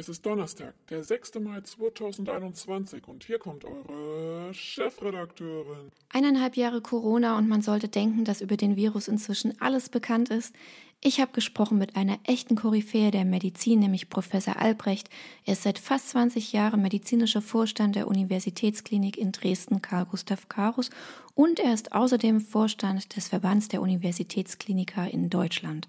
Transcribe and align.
Es 0.00 0.08
ist 0.08 0.24
Donnerstag, 0.24 0.72
der 0.88 1.04
6. 1.04 1.40
Mai 1.40 1.60
2021 1.60 3.06
und 3.06 3.22
hier 3.22 3.38
kommt 3.38 3.66
eure 3.66 4.54
Chefredakteurin. 4.54 5.92
Eineinhalb 6.08 6.56
Jahre 6.56 6.80
Corona 6.80 7.36
und 7.36 7.50
man 7.50 7.60
sollte 7.60 7.88
denken, 7.88 8.24
dass 8.24 8.40
über 8.40 8.56
den 8.56 8.76
Virus 8.76 9.08
inzwischen 9.08 9.60
alles 9.60 9.90
bekannt 9.90 10.30
ist. 10.30 10.54
Ich 11.02 11.20
habe 11.20 11.32
gesprochen 11.32 11.76
mit 11.76 11.96
einer 11.96 12.18
echten 12.24 12.56
Koryphäe 12.56 13.10
der 13.10 13.26
Medizin, 13.26 13.80
nämlich 13.80 14.08
Professor 14.08 14.56
Albrecht. 14.56 15.10
Er 15.44 15.52
ist 15.52 15.64
seit 15.64 15.78
fast 15.78 16.08
20 16.08 16.54
Jahren 16.54 16.80
medizinischer 16.80 17.42
Vorstand 17.42 17.94
der 17.94 18.08
Universitätsklinik 18.08 19.18
in 19.18 19.32
Dresden 19.32 19.82
Karl 19.82 20.06
Gustav 20.06 20.48
Karus 20.48 20.88
und 21.34 21.60
er 21.60 21.74
ist 21.74 21.92
außerdem 21.92 22.40
Vorstand 22.40 23.14
des 23.16 23.28
Verbands 23.28 23.68
der 23.68 23.82
Universitätskliniker 23.82 25.10
in 25.10 25.28
Deutschland. 25.28 25.88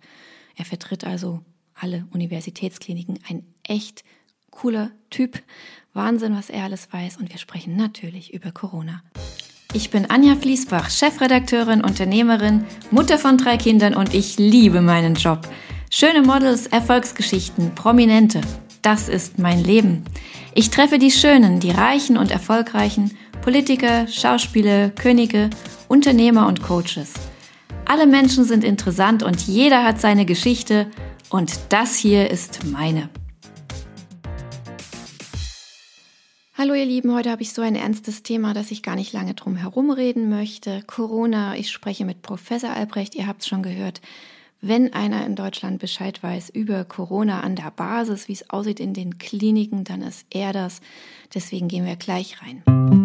Er 0.57 0.66
vertritt 0.66 1.05
also 1.05 1.39
alle 1.82 2.05
Universitätskliniken. 2.13 3.20
Ein 3.27 3.43
echt 3.63 4.04
cooler 4.52 4.91
Typ. 5.09 5.41
Wahnsinn, 5.94 6.35
was 6.35 6.49
er 6.49 6.63
alles 6.63 6.88
weiß. 6.91 7.17
Und 7.17 7.31
wir 7.31 7.38
sprechen 7.38 7.76
natürlich 7.76 8.34
über 8.34 8.52
Corona. 8.52 9.03
Ich 9.73 9.89
bin 9.89 10.09
Anja 10.09 10.36
Fließbach, 10.36 10.89
Chefredakteurin, 10.89 11.81
Unternehmerin, 11.81 12.66
Mutter 12.91 13.17
von 13.17 13.38
drei 13.38 13.58
Kindern 13.58 13.95
und 13.95 14.13
ich 14.13 14.38
liebe 14.38 14.81
meinen 14.81 15.16
Job. 15.16 15.48
Schöne 15.89 16.22
Models, 16.22 16.67
Erfolgsgeschichten, 16.67 17.73
Prominente. 17.73 18.41
Das 18.81 19.08
ist 19.08 19.39
mein 19.39 19.63
Leben. 19.63 20.03
Ich 20.55 20.70
treffe 20.70 21.00
die 21.00 21.11
Schönen, 21.11 21.59
die 21.61 21.72
Reichen 21.72 22.17
und 22.17 22.31
Erfolgreichen, 22.31 23.17
Politiker, 23.41 24.08
Schauspieler, 24.08 24.89
Könige, 24.89 25.50
Unternehmer 25.88 26.48
und 26.48 26.61
Coaches. 26.61 27.13
Alle 27.86 28.08
Menschen 28.08 28.44
sind 28.44 28.63
interessant 28.63 29.23
und 29.23 29.41
jeder 29.48 29.84
hat 29.84 30.00
seine 30.00 30.25
Geschichte 30.25 30.88
und 31.31 31.59
das 31.70 31.95
hier 31.95 32.30
ist 32.30 32.66
meine. 32.66 33.09
Hallo 36.53 36.76
ihr 36.76 36.85
Lieben, 36.85 37.12
heute 37.16 37.31
habe 37.31 37.41
ich 37.41 37.53
so 37.53 37.63
ein 37.63 37.76
ernstes 37.76 38.22
Thema, 38.22 38.53
dass 38.53 38.69
ich 38.69 38.83
gar 38.83 38.95
nicht 38.95 39.14
lange 39.14 39.33
drum 39.33 39.56
herum 39.56 39.89
reden 39.89 40.30
möchte. 40.30 40.83
Corona, 40.86 41.56
ich 41.56 41.72
spreche 41.72 42.06
mit 42.06 42.22
Professor 42.22 42.69
Albrecht, 42.69 43.16
ihr 43.16 43.25
habt 43.25 43.41
es 43.41 43.47
schon 43.47 43.64
gehört. 43.64 44.02
Wenn 44.61 44.94
einer 44.94 45.25
in 45.25 45.36
Deutschland 45.36 45.80
Bescheid 45.80 46.22
weiß 46.22 46.50
über 46.52 46.86
Corona 46.86 47.41
an 47.41 47.56
der 47.56 47.72
Basis, 47.72 48.28
wie 48.28 48.34
es 48.34 48.52
aussieht 48.52 48.80
in 48.80 48.94
den 48.94 49.17
Kliniken, 49.17 49.86
dann 49.86 50.03
ist 50.03 50.28
er 50.30 50.53
das. 50.53 50.81
Deswegen 51.34 51.67
gehen 51.67 51.86
wir 51.86 51.95
gleich 51.95 52.44
rein. 52.44 53.00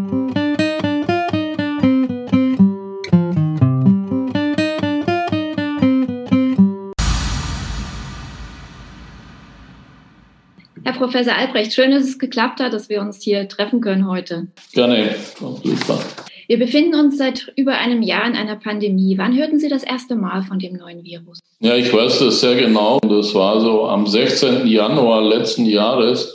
Professor 10.97 11.36
Albrecht, 11.36 11.72
schön, 11.72 11.91
dass 11.91 12.05
es 12.05 12.19
geklappt 12.19 12.61
hat, 12.61 12.72
dass 12.72 12.89
wir 12.89 13.00
uns 13.00 13.22
hier 13.22 13.48
treffen 13.48 13.80
können 13.80 14.08
heute. 14.08 14.48
Gerne, 14.72 15.14
super. 15.39 16.00
Wir 16.48 16.58
befinden 16.58 16.94
uns 16.94 17.19
seit 17.19 17.52
über 17.56 17.72
einem 17.78 18.02
Jahr 18.02 18.27
in 18.27 18.36
einer 18.36 18.56
Pandemie. 18.56 19.19
Wann 19.19 19.36
hörten 19.36 19.58
Sie 19.58 19.69
das 19.69 19.83
erste 19.83 20.14
Mal 20.14 20.42
von 20.42 20.58
dem 20.58 20.77
neuen 20.77 21.02
Virus? 21.02 21.41
Ja, 21.61 21.74
ich 21.74 21.92
weiß 21.92 22.20
das 22.20 22.41
sehr 22.41 22.55
genau. 22.55 23.00
Das 23.00 23.34
war 23.34 23.61
so 23.61 23.86
am 23.86 24.06
16. 24.06 24.67
Januar 24.67 25.22
letzten 25.22 25.67
Jahres, 25.67 26.33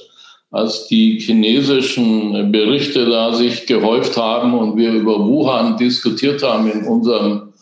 als 0.52 0.88
die 0.88 1.20
chinesischen 1.20 2.52
Berichte 2.52 3.06
da 3.06 3.34
sich 3.34 3.66
gehäuft 3.68 4.18
haben 4.18 4.54
und 4.54 4.76
wir 4.76 4.92
über 4.92 5.26
Wuhan 5.26 5.78
diskutiert 5.78 6.44
haben 6.44 6.70
in 6.70 6.84
unserem 6.84 7.54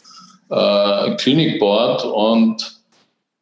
äh, 0.49 1.15
Klinikboard. 1.17 2.03
Und 2.03 2.78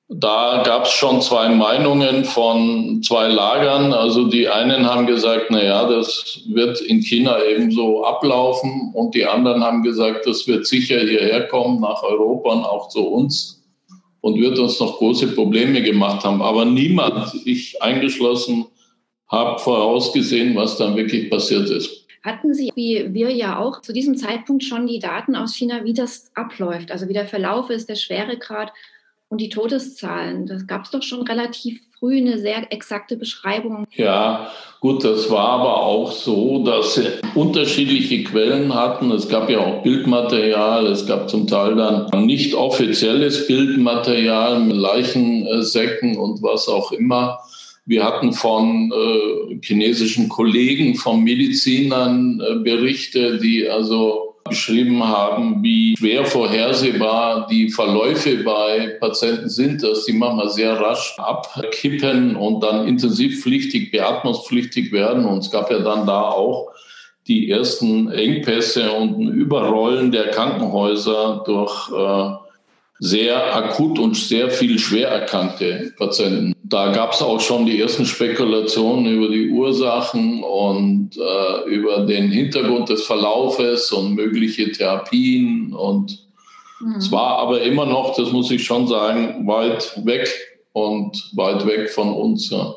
da 0.10 0.64
gab 0.66 0.86
es 0.86 0.92
schon 0.92 1.22
zwei 1.22 1.50
Meinungen 1.50 2.24
von 2.24 3.04
zwei 3.04 3.28
Lagern. 3.28 3.92
Also 3.92 4.28
die 4.28 4.48
einen 4.48 4.86
haben 4.86 5.06
gesagt, 5.06 5.48
na 5.50 5.62
ja, 5.62 5.88
das 5.88 6.44
wird 6.48 6.80
in 6.80 7.02
China 7.02 7.44
ebenso 7.44 8.06
ablaufen, 8.06 8.92
und 8.94 9.14
die 9.16 9.26
anderen 9.26 9.64
haben 9.64 9.84
gesagt, 9.84 10.26
das 10.26 10.48
wird 10.48 10.66
sicher 10.66 11.00
hierher 11.00 11.48
kommen 11.48 11.82
nach 11.82 12.04
Europa 12.04 12.54
und 12.54 12.64
auch 12.64 12.88
zu 12.88 13.06
uns 13.06 13.62
und 14.22 14.40
wird 14.40 14.58
uns 14.60 14.80
noch 14.80 14.98
große 14.98 15.28
Probleme 15.36 15.82
gemacht 15.82 16.24
haben. 16.24 16.42
Aber 16.42 16.64
niemand, 16.64 17.36
ich 17.46 17.82
eingeschlossen, 17.82 18.66
habe 19.28 19.60
vorausgesehen, 19.60 20.56
was 20.56 20.78
dann 20.78 20.96
wirklich 20.96 21.30
passiert 21.30 21.70
ist. 21.70 22.06
Hatten 22.24 22.54
Sie, 22.54 22.72
wie 22.76 23.14
wir 23.14 23.30
ja 23.30 23.60
auch, 23.60 23.82
zu 23.82 23.92
diesem 23.92 24.16
Zeitpunkt 24.16 24.64
schon 24.64 24.88
die 24.88 25.00
Daten 25.00 25.36
aus 25.36 25.54
China, 25.54 25.84
wie 25.84 25.94
das 25.94 26.32
abläuft, 26.34 26.92
also 26.92 27.10
wie 27.10 27.14
der 27.14 27.28
Verlauf 27.28 27.70
ist, 27.70 27.90
der 27.90 27.96
Schweregrad? 27.96 28.72
Und 29.30 29.42
die 29.42 29.50
Todeszahlen. 29.50 30.46
Das 30.46 30.68
gab 30.68 30.86
es 30.86 30.92
doch 30.92 31.04
schon 31.04 31.22
relativ 31.24 31.82
früh 32.00 32.18
eine 32.18 32.38
sehr 32.38 32.72
exakte 32.72 33.18
Beschreibung. 33.18 33.86
Ja, 33.92 34.52
gut, 34.80 35.04
das 35.04 35.30
war 35.30 35.50
aber 35.50 35.82
auch 35.82 36.12
so, 36.12 36.64
dass 36.64 36.96
sie 36.96 37.08
unterschiedliche 37.36 38.24
Quellen 38.24 38.74
hatten. 38.74 39.12
Es 39.12 39.28
gab 39.28 39.50
ja 39.50 39.60
auch 39.60 39.84
Bildmaterial, 39.84 40.86
es 40.88 41.06
gab 41.06 41.30
zum 41.30 41.48
Teil 41.48 41.76
dann 41.76 42.26
nicht 42.26 42.54
offizielles 42.54 43.48
Bildmaterial, 43.48 44.68
Leichensäcken 44.72 46.18
und 46.18 46.42
was 46.42 46.68
auch 46.68 46.92
immer. 46.92 47.40
Wir 47.86 48.04
hatten 48.04 48.34
von 48.34 48.92
äh, 48.92 49.60
chinesischen 49.62 50.28
Kollegen, 50.28 50.96
von 50.96 51.24
Medizinern 51.24 52.42
äh, 52.42 52.56
Berichte, 52.60 53.38
die 53.38 53.68
also 53.68 54.27
beschrieben 54.50 55.04
haben, 55.08 55.64
wie 55.64 55.96
schwer 55.98 56.26
vorhersehbar 56.26 57.48
die 57.48 57.70
Verläufe 57.70 58.44
bei 58.44 58.98
Patienten 59.00 59.50
sind, 59.50 59.84
dass 59.84 60.06
die 60.06 60.14
manchmal 60.14 60.50
sehr 60.50 60.80
rasch 60.80 61.16
abkippen 61.18 62.36
und 62.36 62.62
dann 62.62 62.88
intensivpflichtig, 62.88 63.92
beatmungspflichtig 63.92 64.92
werden. 64.92 65.26
Und 65.26 65.40
es 65.40 65.52
gab 65.52 65.72
ja 65.72 65.80
dann 65.80 66.06
da 66.08 66.30
auch 66.30 66.70
die 67.28 67.50
ersten 67.50 68.10
Engpässe 68.12 68.92
und 68.92 69.20
ein 69.20 69.28
Überrollen 69.30 70.12
der 70.12 70.30
Krankenhäuser 70.30 71.44
durch 71.46 71.90
äh, 71.92 72.47
sehr 73.00 73.56
akut 73.56 74.00
und 74.00 74.16
sehr 74.16 74.50
viel 74.50 74.80
schwer 74.80 75.10
erkrankte 75.10 75.94
Patienten. 75.98 76.54
Da 76.64 76.92
gab 76.92 77.14
es 77.14 77.22
auch 77.22 77.40
schon 77.40 77.66
die 77.66 77.80
ersten 77.80 78.06
Spekulationen 78.06 79.06
über 79.06 79.30
die 79.30 79.50
Ursachen 79.50 80.44
und 80.44 81.12
äh, 81.16 81.70
über 81.70 82.06
den 82.06 82.32
Hintergrund 82.32 82.90
des 82.90 83.04
Verlaufes 83.04 83.92
und 83.92 84.16
mögliche 84.16 84.72
Therapien. 84.72 85.74
Und 85.74 86.28
mhm. 86.80 86.96
es 86.96 87.12
war 87.12 87.38
aber 87.38 87.62
immer 87.62 87.86
noch, 87.86 88.16
das 88.16 88.32
muss 88.32 88.50
ich 88.52 88.66
schon 88.66 88.88
sagen, 88.88 89.48
weit 89.48 89.94
weg 90.04 90.28
und 90.74 91.32
weit 91.36 91.66
weg 91.68 91.90
von 91.90 92.12
uns. 92.12 92.50
Ja. 92.50 92.76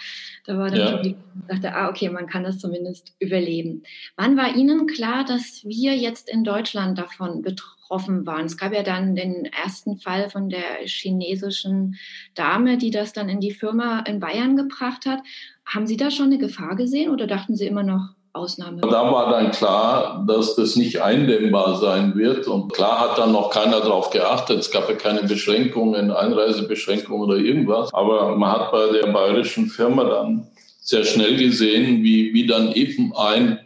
Da 0.46 0.58
war 0.58 0.70
dann 0.70 0.80
ja. 0.80 0.88
schon 0.92 1.04
die, 1.04 1.16
dachte, 1.48 1.76
ah, 1.76 1.90
okay, 1.90 2.10
man 2.10 2.28
kann 2.28 2.44
das 2.44 2.60
zumindest 2.60 3.14
überleben. 3.20 3.84
Wann 4.16 4.38
war 4.38 4.56
Ihnen 4.56 4.88
klar, 4.88 5.26
dass 5.26 5.62
wir 5.66 5.96
jetzt 5.96 6.30
in 6.30 6.44
Deutschland 6.44 6.98
davon 6.98 7.42
betroffen 7.42 7.81
waren? 7.92 8.46
Es 8.46 8.58
gab 8.58 8.74
ja 8.74 8.84
dann 8.84 9.16
den 9.16 9.46
ersten 9.46 9.98
Fall 9.98 10.30
von 10.30 10.50
der 10.50 10.86
chinesischen 10.86 11.96
Dame, 12.36 12.78
die 12.78 12.92
das 12.92 13.14
dann 13.14 13.30
in 13.30 13.40
die 13.40 13.52
Firma 13.52 14.00
in 14.08 14.20
Bayern 14.20 14.56
gebracht 14.56 15.06
hat. 15.06 15.20
Haben 15.66 15.88
Sie 15.88 15.98
da 15.98 16.10
schon 16.10 16.28
eine 16.28 16.38
Gefahr 16.38 16.76
gesehen 16.76 17.12
oder 17.12 17.28
dachten 17.28 17.56
Sie 17.56 17.68
immer 17.68 17.84
noch, 17.84 18.16
Ausnahme? 18.34 18.82
Da 18.82 19.12
war 19.12 19.32
dann 19.32 19.52
klar, 19.52 20.24
dass 20.28 20.56
das 20.56 20.76
nicht 20.76 21.02
eindämmbar 21.02 21.78
sein 21.78 22.16
wird. 22.16 22.48
Und 22.48 22.74
klar 22.74 23.00
hat 23.00 23.18
dann 23.18 23.32
noch 23.32 23.50
keiner 23.50 23.82
darauf 23.82 24.10
geachtet. 24.10 24.60
Es 24.60 24.72
gab 24.72 24.90
ja 24.90 24.96
keine 24.96 25.24
Beschränkungen, 25.24 26.12
Einreisebeschränkungen 26.12 27.30
oder 27.30 27.38
irgendwas. 27.38 27.94
Aber 27.94 28.36
man 28.36 28.52
hat 28.52 28.72
bei 28.72 28.92
der 28.92 29.12
bayerischen 29.12 29.68
Firma 29.68 30.06
dann 30.06 30.48
sehr 30.80 31.04
schnell 31.04 31.38
gesehen, 31.38 32.04
wie, 32.04 32.34
wie 32.34 32.48
dann 32.48 32.72
eben 32.72 33.14
ein 33.16 33.60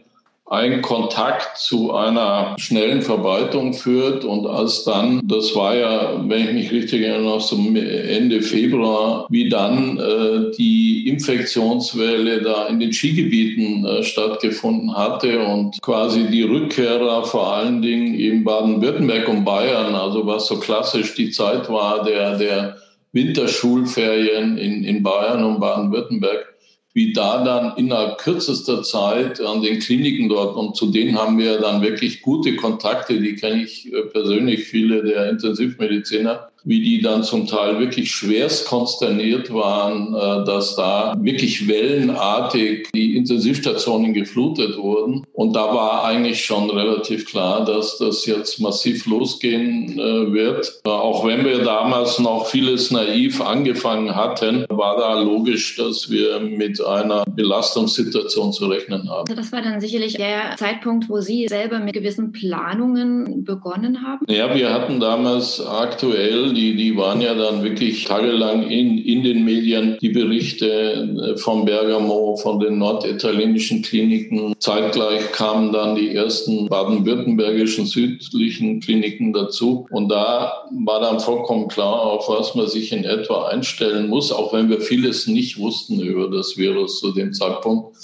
ein 0.48 0.80
Kontakt 0.80 1.58
zu 1.58 1.92
einer 1.92 2.54
schnellen 2.58 3.02
Verbreitung 3.02 3.72
führt. 3.72 4.24
Und 4.24 4.46
als 4.46 4.84
dann, 4.84 5.20
das 5.24 5.54
war 5.56 5.74
ja, 5.74 6.22
wenn 6.28 6.46
ich 6.46 6.52
mich 6.52 6.72
richtig 6.72 7.02
erinnere, 7.02 7.40
so 7.40 7.56
Ende 7.56 8.42
Februar, 8.42 9.26
wie 9.28 9.48
dann 9.48 9.98
äh, 9.98 10.56
die 10.56 11.08
Infektionswelle 11.08 12.42
da 12.42 12.66
in 12.66 12.78
den 12.78 12.92
Skigebieten 12.92 13.84
äh, 13.84 14.02
stattgefunden 14.04 14.96
hatte 14.96 15.40
und 15.40 15.82
quasi 15.82 16.26
die 16.30 16.42
Rückkehrer 16.42 17.24
vor 17.24 17.52
allen 17.52 17.82
Dingen 17.82 18.14
in 18.14 18.44
Baden-Württemberg 18.44 19.28
und 19.28 19.44
Bayern, 19.44 19.96
also 19.96 20.26
was 20.26 20.46
so 20.46 20.60
klassisch 20.60 21.14
die 21.14 21.30
Zeit 21.30 21.68
war 21.68 22.04
der, 22.04 22.38
der 22.38 22.76
Winterschulferien 23.12 24.58
in, 24.58 24.84
in 24.84 25.02
Bayern 25.02 25.42
und 25.42 25.58
Baden-Württemberg, 25.58 26.55
wie 26.96 27.12
da 27.12 27.44
dann 27.44 27.76
innerhalb 27.76 28.16
kürzester 28.16 28.82
Zeit 28.82 29.38
an 29.42 29.60
den 29.60 29.80
Kliniken 29.80 30.30
dort, 30.30 30.56
und 30.56 30.76
zu 30.76 30.86
denen 30.86 31.18
haben 31.18 31.38
wir 31.38 31.58
dann 31.58 31.82
wirklich 31.82 32.22
gute 32.22 32.56
Kontakte, 32.56 33.20
die 33.20 33.34
kenne 33.34 33.64
ich 33.64 33.92
äh, 33.92 34.00
persönlich, 34.00 34.64
viele 34.64 35.04
der 35.04 35.28
Intensivmediziner, 35.28 36.48
wie 36.66 36.82
die 36.82 37.00
dann 37.00 37.22
zum 37.22 37.46
Teil 37.46 37.78
wirklich 37.78 38.10
schwerst 38.10 38.66
konsterniert 38.66 39.52
waren, 39.54 40.14
äh, 40.14 40.44
dass 40.44 40.74
da 40.76 41.14
wirklich 41.18 41.68
wellenartig 41.68 42.88
die 42.92 43.16
Intensivstationen 43.16 44.12
geflutet 44.12 44.76
wurden. 44.76 45.24
Und 45.32 45.54
da 45.54 45.72
war 45.72 46.04
eigentlich 46.04 46.44
schon 46.44 46.68
relativ 46.70 47.26
klar, 47.26 47.64
dass 47.64 47.98
das 47.98 48.26
jetzt 48.26 48.60
massiv 48.60 49.06
losgehen 49.06 49.98
äh, 49.98 50.32
wird. 50.32 50.80
Auch 50.84 51.24
wenn 51.24 51.44
wir 51.44 51.60
damals 51.60 52.18
noch 52.18 52.46
vieles 52.46 52.90
naiv 52.90 53.40
angefangen 53.40 54.14
hatten, 54.16 54.66
war 54.68 54.96
da 54.98 55.20
logisch, 55.20 55.76
dass 55.76 56.10
wir 56.10 56.40
mit 56.40 56.84
einer 56.84 57.24
Belastungssituation 57.24 58.52
zu 58.52 58.66
rechnen 58.66 59.08
haben. 59.08 59.28
Also 59.28 59.34
das 59.34 59.52
war 59.52 59.62
dann 59.62 59.80
sicherlich 59.80 60.14
der 60.14 60.56
Zeitpunkt, 60.56 61.08
wo 61.08 61.20
Sie 61.20 61.46
selber 61.48 61.78
mit 61.78 61.94
gewissen 61.94 62.32
Planungen 62.32 63.44
begonnen 63.44 64.02
haben? 64.02 64.26
Ja, 64.28 64.54
wir 64.54 64.72
hatten 64.72 64.98
damals 64.98 65.64
aktuell 65.64 66.55
die, 66.56 66.74
die 66.74 66.96
waren 66.96 67.20
ja 67.20 67.34
dann 67.34 67.62
wirklich 67.62 68.04
tagelang 68.04 68.68
in, 68.68 68.98
in 68.98 69.22
den 69.22 69.44
Medien, 69.44 69.98
die 70.00 70.08
Berichte 70.08 70.66
äh, 70.66 71.36
von 71.36 71.64
Bergamo, 71.64 72.36
von 72.36 72.58
den 72.58 72.78
norditalienischen 72.78 73.82
Kliniken. 73.82 74.54
Zeitgleich 74.58 75.30
kamen 75.32 75.72
dann 75.72 75.94
die 75.94 76.14
ersten 76.14 76.68
baden-württembergischen 76.68 77.86
südlichen 77.86 78.80
Kliniken 78.80 79.32
dazu. 79.32 79.86
Und 79.90 80.08
da 80.08 80.64
war 80.84 81.00
dann 81.00 81.20
vollkommen 81.20 81.68
klar, 81.68 82.02
auf 82.02 82.28
was 82.28 82.54
man 82.54 82.66
sich 82.66 82.92
in 82.92 83.04
etwa 83.04 83.48
einstellen 83.48 84.08
muss, 84.08 84.32
auch 84.32 84.52
wenn 84.52 84.68
wir 84.68 84.80
vieles 84.80 85.26
nicht 85.26 85.58
wussten 85.58 86.00
über 86.00 86.28
das 86.30 86.56
Virus 86.56 87.00
zu 87.00 87.12
dem 87.12 87.32
Zeitpunkt. 87.32 87.96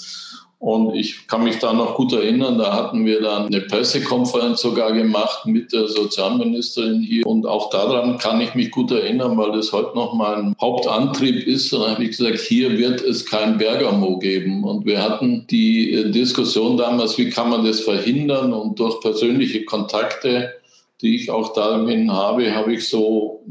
Und 0.63 0.95
ich 0.95 1.27
kann 1.27 1.43
mich 1.43 1.59
da 1.59 1.73
noch 1.73 1.95
gut 1.95 2.13
erinnern, 2.13 2.57
da 2.57 2.71
hatten 2.71 3.05
wir 3.05 3.21
dann 3.21 3.47
eine 3.47 3.59
Pressekonferenz 3.59 4.61
sogar 4.61 4.93
gemacht 4.93 5.45
mit 5.45 5.73
der 5.73 5.89
Sozialministerin 5.89 7.01
hier. 7.01 7.27
Und 7.27 7.45
auch 7.45 7.69
daran 7.69 8.17
kann 8.17 8.39
ich 8.39 8.55
mich 8.55 8.71
gut 8.71 8.89
erinnern, 8.89 9.37
weil 9.37 9.51
das 9.51 9.73
heute 9.73 9.93
noch 9.93 10.13
mein 10.13 10.55
Hauptantrieb 10.61 11.45
ist. 11.45 11.73
Und 11.73 11.81
da 11.81 11.89
habe 11.89 12.05
ich 12.05 12.11
gesagt, 12.11 12.39
hier 12.39 12.77
wird 12.77 13.01
es 13.01 13.25
kein 13.25 13.57
Bergamo 13.57 14.19
geben. 14.19 14.63
Und 14.63 14.85
wir 14.85 15.03
hatten 15.03 15.45
die 15.47 15.91
äh, 15.91 16.09
Diskussion 16.09 16.77
damals, 16.77 17.17
wie 17.17 17.29
kann 17.29 17.49
man 17.49 17.65
das 17.65 17.81
verhindern? 17.81 18.53
Und 18.53 18.79
durch 18.79 19.01
persönliche 19.01 19.65
Kontakte 19.65 20.53
die 21.03 21.15
ich 21.17 21.29
auch 21.29 21.53
darin 21.53 22.11
habe, 22.11 22.55
habe 22.55 22.73
ich 22.73 22.87
so 22.87 23.43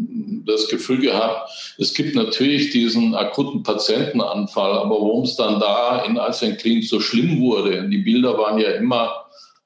das 0.47 0.69
Gefühl 0.69 1.01
gehabt, 1.01 1.51
es 1.79 1.95
gibt 1.95 2.17
natürlich 2.17 2.71
diesen 2.71 3.15
akuten 3.15 3.63
Patientenanfall, 3.63 4.73
aber 4.73 4.97
warum 4.97 5.25
es 5.25 5.37
dann 5.37 5.61
da 5.61 6.03
in 6.05 6.17
Kliniken 6.57 6.89
so 6.89 6.99
schlimm 6.99 7.41
wurde, 7.41 7.89
die 7.89 7.99
Bilder 7.99 8.37
waren 8.39 8.59
ja 8.59 8.73
immer 8.73 9.13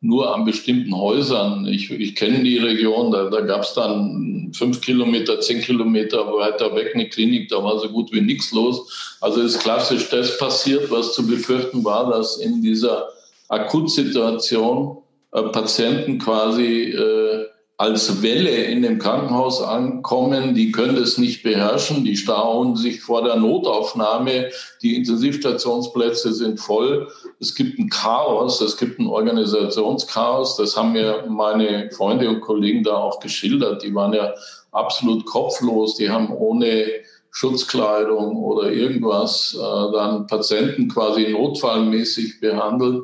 nur 0.00 0.34
an 0.34 0.44
bestimmten 0.44 0.94
Häusern. 0.94 1.66
Ich, 1.66 1.90
ich 1.90 2.14
kenne 2.14 2.42
die 2.42 2.58
Region, 2.58 3.10
da, 3.10 3.30
da 3.30 3.40
gab 3.40 3.62
es 3.62 3.72
dann 3.74 4.52
fünf 4.52 4.80
Kilometer, 4.80 5.40
zehn 5.40 5.60
Kilometer 5.60 6.26
weiter 6.26 6.74
weg 6.74 6.92
eine 6.94 7.08
Klinik, 7.08 7.48
da 7.48 7.62
war 7.62 7.78
so 7.78 7.88
gut 7.88 8.12
wie 8.12 8.20
nichts 8.20 8.52
los. 8.52 9.16
Also 9.20 9.40
ist 9.40 9.60
klassisch 9.60 10.08
das 10.10 10.38
passiert, 10.38 10.90
was 10.90 11.14
zu 11.14 11.26
befürchten 11.26 11.84
war, 11.84 12.10
dass 12.10 12.36
in 12.38 12.62
dieser 12.62 13.08
Akutsituation 13.48 14.98
äh, 15.32 15.42
Patienten 15.44 16.18
quasi 16.18 16.92
äh, 16.92 17.46
als 17.78 18.22
Welle 18.22 18.50
in 18.50 18.80
dem 18.80 18.98
Krankenhaus 18.98 19.60
ankommen, 19.60 20.54
die 20.54 20.72
können 20.72 20.96
es 20.96 21.18
nicht 21.18 21.42
beherrschen, 21.42 22.04
die 22.04 22.16
stauen 22.16 22.74
sich 22.74 23.02
vor 23.02 23.22
der 23.22 23.36
Notaufnahme, 23.36 24.48
die 24.82 24.96
Intensivstationsplätze 24.96 26.32
sind 26.32 26.58
voll, 26.58 27.08
es 27.38 27.54
gibt 27.54 27.78
ein 27.78 27.90
Chaos, 27.90 28.62
es 28.62 28.78
gibt 28.78 28.98
ein 28.98 29.06
Organisationschaos, 29.06 30.56
das 30.56 30.74
haben 30.74 30.92
mir 30.92 31.26
meine 31.28 31.90
Freunde 31.90 32.30
und 32.30 32.40
Kollegen 32.40 32.82
da 32.82 32.96
auch 32.96 33.20
geschildert, 33.20 33.82
die 33.82 33.94
waren 33.94 34.14
ja 34.14 34.32
absolut 34.72 35.26
kopflos, 35.26 35.96
die 35.96 36.08
haben 36.08 36.30
ohne 36.30 36.86
Schutzkleidung 37.30 38.42
oder 38.42 38.72
irgendwas 38.72 39.54
äh, 39.54 39.92
dann 39.92 40.26
Patienten 40.26 40.88
quasi 40.88 41.28
notfallmäßig 41.28 42.40
behandelt. 42.40 43.02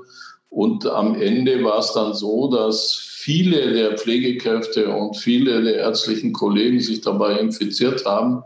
Und 0.49 0.87
am 0.87 1.21
Ende 1.21 1.63
war 1.63 1.81
es 1.81 1.93
dann 1.93 2.15
so, 2.15 2.49
dass 2.49 3.12
viele 3.23 3.73
der 3.73 3.97
Pflegekräfte 3.97 4.89
und 4.89 5.17
viele 5.17 5.63
der 5.63 5.77
ärztlichen 5.77 6.33
Kollegen 6.33 6.81
sich 6.81 7.03
dabei 7.03 7.39
infiziert 7.39 8.05
haben, 8.05 8.43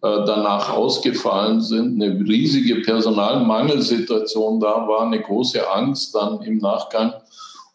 äh, 0.00 0.24
danach 0.24 0.70
ausgefallen 0.72 1.60
sind, 1.60 2.02
eine 2.02 2.18
riesige 2.20 2.76
Personalmangelsituation 2.76 4.60
da 4.60 4.88
war, 4.88 5.02
eine 5.02 5.20
große 5.20 5.70
Angst 5.70 6.14
dann 6.14 6.40
im 6.40 6.56
Nachgang 6.56 7.12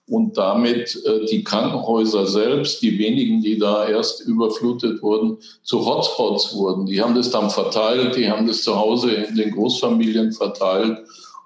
und 0.07 0.39
damit 0.39 0.99
äh, 1.05 1.25
die 1.25 1.43
Krankenhäuser 1.43 2.25
selbst, 2.25 2.81
die 2.81 2.97
wenigen, 2.97 3.41
die 3.41 3.59
da 3.59 3.87
erst 3.87 4.21
überflutet 4.21 5.03
wurden, 5.03 5.37
zu 5.61 5.85
Hotspots 5.85 6.55
wurden. 6.55 6.87
Die 6.87 6.99
haben 6.99 7.13
das 7.13 7.29
dann 7.29 7.51
verteilt, 7.51 8.15
die 8.15 8.27
haben 8.27 8.47
das 8.47 8.63
zu 8.63 8.75
Hause 8.75 9.11
in 9.11 9.35
den 9.35 9.51
Großfamilien 9.51 10.31
verteilt 10.31 10.97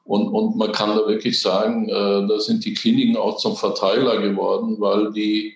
und, 0.05 0.27
und 0.27 0.57
man 0.57 0.71
kann 0.71 0.89
da 0.89 1.07
wirklich 1.07 1.41
sagen, 1.41 1.87
äh, 1.87 2.27
da 2.27 2.39
sind 2.39 2.65
die 2.65 2.73
Kliniken 2.73 3.15
auch 3.15 3.37
zum 3.37 3.55
Verteiler 3.55 4.21
geworden, 4.21 4.75
weil 4.79 5.13
die 5.13 5.55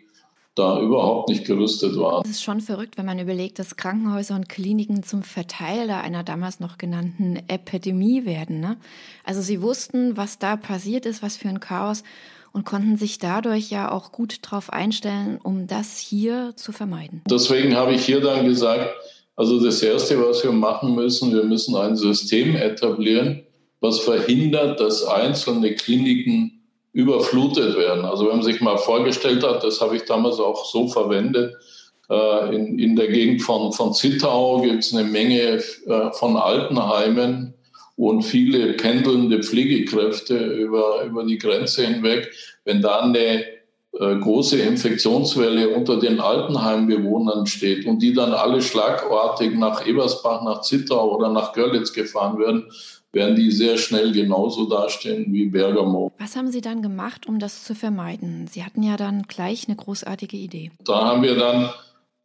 da 0.55 0.81
überhaupt 0.81 1.29
nicht 1.29 1.45
gerüstet 1.45 1.97
waren. 1.97 2.23
Es 2.25 2.31
ist 2.31 2.43
schon 2.43 2.61
verrückt, 2.61 2.97
wenn 2.97 3.05
man 3.05 3.19
überlegt, 3.19 3.59
dass 3.59 3.75
Krankenhäuser 3.75 4.35
und 4.35 4.49
Kliniken 4.49 5.03
zum 5.03 5.21
Verteiler 5.21 6.01
einer 6.01 6.23
damals 6.23 6.59
noch 6.59 6.77
genannten 6.77 7.37
Epidemie 7.47 8.25
werden. 8.25 8.59
Ne? 8.59 8.77
Also 9.23 9.41
sie 9.41 9.61
wussten, 9.61 10.17
was 10.17 10.39
da 10.39 10.55
passiert 10.55 11.05
ist, 11.05 11.21
was 11.21 11.37
für 11.37 11.49
ein 11.49 11.59
Chaos 11.59 12.03
und 12.53 12.65
konnten 12.65 12.97
sich 12.97 13.19
dadurch 13.19 13.69
ja 13.69 13.91
auch 13.91 14.11
gut 14.11 14.39
darauf 14.41 14.73
einstellen, 14.73 15.39
um 15.43 15.67
das 15.67 15.99
hier 15.99 16.53
zu 16.55 16.71
vermeiden. 16.71 17.21
Deswegen 17.29 17.75
habe 17.75 17.93
ich 17.93 18.03
hier 18.03 18.21
dann 18.21 18.45
gesagt, 18.45 18.89
also 19.35 19.63
das 19.63 19.83
Erste, 19.83 20.19
was 20.27 20.43
wir 20.43 20.51
machen 20.51 20.95
müssen, 20.95 21.31
wir 21.31 21.43
müssen 21.43 21.75
ein 21.75 21.95
System 21.95 22.55
etablieren, 22.55 23.43
was 23.79 23.99
verhindert, 23.99 24.79
dass 24.79 25.05
einzelne 25.05 25.75
Kliniken 25.75 26.63
überflutet 26.93 27.77
werden. 27.77 28.05
Also 28.05 28.25
wenn 28.25 28.37
man 28.37 28.43
sich 28.43 28.59
mal 28.59 28.77
vorgestellt 28.77 29.43
hat, 29.43 29.63
das 29.63 29.81
habe 29.81 29.95
ich 29.95 30.03
damals 30.05 30.39
auch 30.39 30.65
so 30.65 30.87
verwendet, 30.87 31.55
äh, 32.09 32.55
in, 32.55 32.79
in 32.79 32.95
der 32.95 33.07
Gegend 33.07 33.41
von, 33.41 33.71
von 33.71 33.93
Zittau 33.93 34.61
gibt 34.61 34.83
es 34.83 34.95
eine 34.95 35.07
Menge 35.07 35.61
äh, 35.85 36.11
von 36.13 36.37
Altenheimen 36.37 37.53
und 37.97 38.23
viele 38.23 38.73
pendelnde 38.73 39.43
Pflegekräfte 39.43 40.37
über, 40.37 41.03
über 41.03 41.25
die 41.25 41.37
Grenze 41.37 41.85
hinweg. 41.85 42.31
Wenn 42.63 42.81
da 42.81 43.01
eine 43.01 43.43
äh, 43.99 44.15
große 44.15 44.59
Infektionswelle 44.59 45.69
unter 45.69 45.99
den 45.99 46.19
Altenheimbewohnern 46.19 47.45
steht 47.45 47.85
und 47.85 47.99
die 47.99 48.13
dann 48.13 48.33
alle 48.33 48.61
schlagartig 48.61 49.55
nach 49.55 49.85
Ebersbach, 49.85 50.43
nach 50.43 50.61
Zittau 50.61 51.15
oder 51.15 51.29
nach 51.29 51.53
Görlitz 51.53 51.91
gefahren 51.91 52.39
werden, 52.39 52.65
werden 53.13 53.35
die 53.35 53.51
sehr 53.51 53.77
schnell 53.77 54.11
genauso 54.11 54.69
dastehen 54.69 55.31
wie 55.33 55.47
Bergamo. 55.47 56.11
Was 56.19 56.35
haben 56.35 56.51
Sie 56.51 56.61
dann 56.61 56.81
gemacht, 56.81 57.27
um 57.27 57.39
das 57.39 57.63
zu 57.63 57.75
vermeiden? 57.75 58.47
Sie 58.47 58.63
hatten 58.63 58.83
ja 58.83 58.97
dann 58.97 59.23
gleich 59.23 59.67
eine 59.67 59.77
großartige 59.77 60.37
Idee. 60.37 60.71
Da 60.85 61.05
haben 61.05 61.23
wir 61.23 61.35
dann 61.35 61.69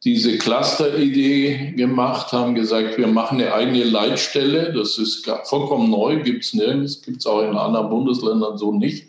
diese 0.03 0.37
Cluster-Idee 0.37 1.73
gemacht, 1.77 2.33
haben 2.33 2.55
gesagt, 2.55 2.97
wir 2.97 3.07
machen 3.07 3.39
eine 3.39 3.53
eigene 3.53 3.85
Leitstelle. 3.85 4.73
Das 4.73 4.97
ist 4.97 5.29
vollkommen 5.45 5.89
neu, 5.89 6.21
gibt 6.21 6.43
es 6.43 6.53
nirgends, 6.53 7.01
gibt 7.01 7.19
es 7.19 7.25
auch 7.25 7.41
in 7.41 7.55
anderen 7.55 7.89
Bundesländern 7.89 8.57
so 8.57 8.73
nicht. 8.73 9.07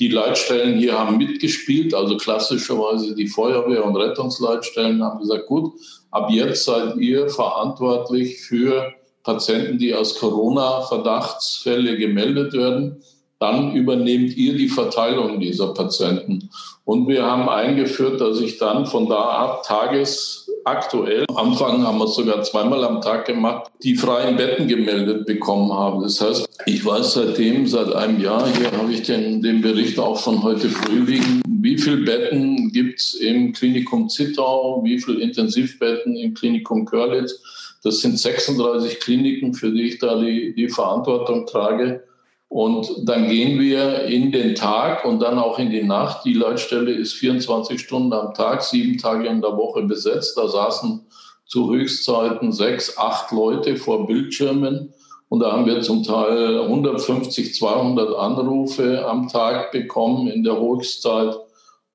Die 0.00 0.08
Leitstellen 0.08 0.78
hier 0.78 0.98
haben 0.98 1.18
mitgespielt, 1.18 1.94
also 1.94 2.16
klassischerweise 2.16 3.14
die 3.14 3.28
Feuerwehr- 3.28 3.84
und 3.84 3.94
Rettungsleitstellen 3.96 5.02
haben 5.02 5.20
gesagt, 5.20 5.46
gut, 5.46 5.74
ab 6.10 6.28
jetzt 6.30 6.64
seid 6.64 6.96
ihr 6.96 7.28
verantwortlich 7.28 8.40
für 8.40 8.92
Patienten, 9.22 9.78
die 9.78 9.94
als 9.94 10.16
Corona-Verdachtsfälle 10.16 11.96
gemeldet 11.96 12.52
werden. 12.52 13.02
dann 13.38 13.74
übernehmt 13.74 14.36
ihr 14.36 14.56
die 14.56 14.68
Verteilung 14.68 15.40
dieser 15.40 15.74
Patienten. 15.74 16.48
Und 16.84 17.08
wir 17.08 17.24
haben 17.24 17.48
eingeführt, 17.48 18.20
dass 18.20 18.40
ich 18.40 18.58
dann 18.58 18.86
von 18.86 19.08
da 19.08 19.20
ab 19.20 19.64
tagesaktuell, 19.64 21.24
am 21.28 21.50
Anfang 21.50 21.84
haben 21.84 21.98
wir 21.98 22.04
es 22.04 22.14
sogar 22.14 22.42
zweimal 22.44 22.84
am 22.84 23.00
Tag 23.00 23.24
gemacht, 23.26 23.72
die 23.82 23.96
freien 23.96 24.36
Betten 24.36 24.68
gemeldet 24.68 25.26
bekommen 25.26 25.72
habe. 25.72 26.04
Das 26.04 26.20
heißt, 26.20 26.48
ich 26.66 26.84
weiß 26.84 27.14
seitdem, 27.14 27.66
seit 27.66 27.92
einem 27.92 28.20
Jahr, 28.20 28.46
hier 28.46 28.70
habe 28.70 28.92
ich 28.92 29.02
den, 29.02 29.42
den 29.42 29.60
Bericht 29.60 29.98
auch 29.98 30.18
von 30.20 30.40
heute 30.44 30.68
früh 30.68 31.00
liegen, 31.00 31.42
wie 31.62 31.78
viele 31.78 31.98
Betten 31.98 32.70
gibt 32.72 33.00
es 33.00 33.14
im 33.14 33.52
Klinikum 33.52 34.08
Zittau, 34.08 34.82
wie 34.84 35.00
viele 35.00 35.20
Intensivbetten 35.20 36.14
im 36.16 36.34
Klinikum 36.34 36.84
Görlitz. 36.84 37.40
Das 37.82 38.00
sind 38.00 38.18
36 38.18 39.00
Kliniken, 39.00 39.54
für 39.54 39.70
die 39.72 39.88
ich 39.88 39.98
da 39.98 40.20
die, 40.20 40.54
die 40.54 40.68
Verantwortung 40.68 41.46
trage. 41.46 42.04
Und 42.48 43.08
dann 43.08 43.28
gehen 43.28 43.58
wir 43.58 44.04
in 44.04 44.30
den 44.30 44.54
Tag 44.54 45.04
und 45.04 45.20
dann 45.20 45.38
auch 45.38 45.58
in 45.58 45.70
die 45.70 45.82
Nacht. 45.82 46.24
Die 46.24 46.34
Leitstelle 46.34 46.92
ist 46.92 47.14
24 47.14 47.80
Stunden 47.80 48.12
am 48.12 48.34
Tag, 48.34 48.62
sieben 48.62 48.98
Tage 48.98 49.26
in 49.26 49.40
der 49.40 49.56
Woche 49.56 49.82
besetzt. 49.82 50.36
Da 50.36 50.46
saßen 50.46 51.06
zu 51.46 51.72
Höchstzeiten 51.72 52.52
sechs, 52.52 52.98
acht 52.98 53.32
Leute 53.32 53.76
vor 53.76 54.06
Bildschirmen. 54.06 54.92
Und 55.30 55.40
da 55.40 55.52
haben 55.52 55.64
wir 55.64 55.80
zum 55.80 56.02
Teil 56.02 56.60
150, 56.60 57.54
200 57.54 58.14
Anrufe 58.16 59.06
am 59.06 59.28
Tag 59.28 59.72
bekommen 59.72 60.28
in 60.28 60.44
der 60.44 60.60
Höchstzeit 60.60 61.34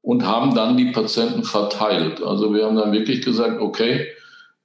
und 0.01 0.25
haben 0.25 0.55
dann 0.55 0.75
die 0.75 0.91
Patienten 0.91 1.43
verteilt. 1.43 2.21
Also 2.23 2.51
wir 2.51 2.65
haben 2.65 2.77
dann 2.77 2.93
wirklich 2.93 3.23
gesagt, 3.23 3.61
okay, 3.61 4.07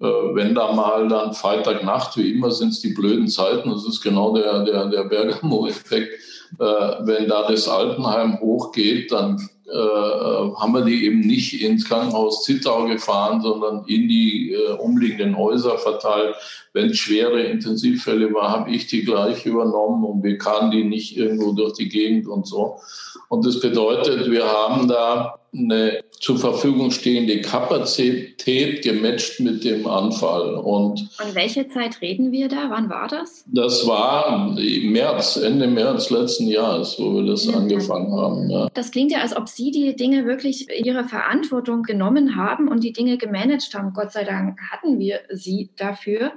wenn 0.02 0.54
da 0.54 0.72
mal 0.72 1.08
dann 1.08 1.32
Freitagnacht, 1.32 2.16
wie 2.16 2.32
immer 2.32 2.50
sind 2.50 2.70
es 2.70 2.80
die 2.80 2.92
blöden 2.92 3.28
Zeiten, 3.28 3.70
das 3.70 3.86
ist 3.86 4.00
genau 4.00 4.34
der, 4.34 4.64
der, 4.64 4.86
der 4.86 5.04
Bergamo-Effekt, 5.04 6.12
äh, 6.58 6.64
wenn 6.64 7.28
da 7.28 7.48
das 7.48 7.68
Altenheim 7.68 8.40
hochgeht, 8.40 9.12
dann 9.12 9.48
äh, 9.72 9.74
haben 9.74 10.74
wir 10.74 10.84
die 10.84 11.06
eben 11.06 11.20
nicht 11.20 11.62
ins 11.62 11.86
Krankenhaus 11.86 12.44
Zittau 12.44 12.84
gefahren, 12.86 13.40
sondern 13.40 13.84
in 13.86 14.08
die 14.08 14.52
äh, 14.52 14.72
umliegenden 14.72 15.36
Häuser 15.36 15.78
verteilt. 15.78 16.34
Wenn 16.74 16.90
es 16.90 16.98
schwere 16.98 17.42
Intensivfälle 17.42 18.34
war, 18.34 18.50
habe 18.50 18.70
ich 18.70 18.86
die 18.86 19.04
gleich 19.04 19.46
übernommen 19.46 20.04
und 20.04 20.22
wir 20.22 20.36
kamen 20.36 20.70
die 20.70 20.84
nicht 20.84 21.16
irgendwo 21.16 21.52
durch 21.52 21.74
die 21.74 21.88
Gegend 21.88 22.26
und 22.26 22.46
so. 22.46 22.80
Und 23.28 23.46
das 23.46 23.60
bedeutet, 23.60 24.30
wir 24.30 24.46
haben 24.46 24.88
da 24.88 25.38
eine 25.54 26.02
zur 26.18 26.38
Verfügung 26.38 26.90
stehende 26.92 27.40
Kapazität 27.40 28.82
gematcht 28.82 29.40
mit 29.40 29.64
dem 29.64 29.86
Anfall. 29.86 30.54
Und 30.54 31.10
Von 31.16 31.34
welcher 31.34 31.68
Zeit 31.68 32.00
reden 32.00 32.30
wir 32.30 32.48
da? 32.48 32.70
Wann 32.70 32.88
war 32.88 33.08
das? 33.08 33.44
Das 33.48 33.86
war 33.86 34.56
März, 34.56 35.36
Ende 35.36 35.66
März 35.66 36.10
letzten 36.10 36.46
Jahres, 36.46 36.96
wo 36.98 37.16
wir 37.16 37.26
das 37.26 37.46
mhm. 37.46 37.56
angefangen 37.56 38.12
haben. 38.12 38.50
Ja. 38.50 38.68
Das 38.72 38.92
klingt 38.92 39.10
ja, 39.10 39.18
als 39.18 39.36
ob 39.36 39.48
Sie 39.48 39.72
die 39.72 39.96
Dinge 39.96 40.24
wirklich 40.24 40.68
Ihre 40.84 41.04
Verantwortung 41.04 41.82
genommen 41.82 42.36
haben 42.36 42.68
und 42.68 42.84
die 42.84 42.92
Dinge 42.92 43.18
gemanagt 43.18 43.74
haben. 43.74 43.92
Gott 43.92 44.12
sei 44.12 44.24
Dank 44.24 44.58
hatten 44.70 45.00
wir 45.00 45.20
Sie 45.30 45.70
dafür. 45.76 46.32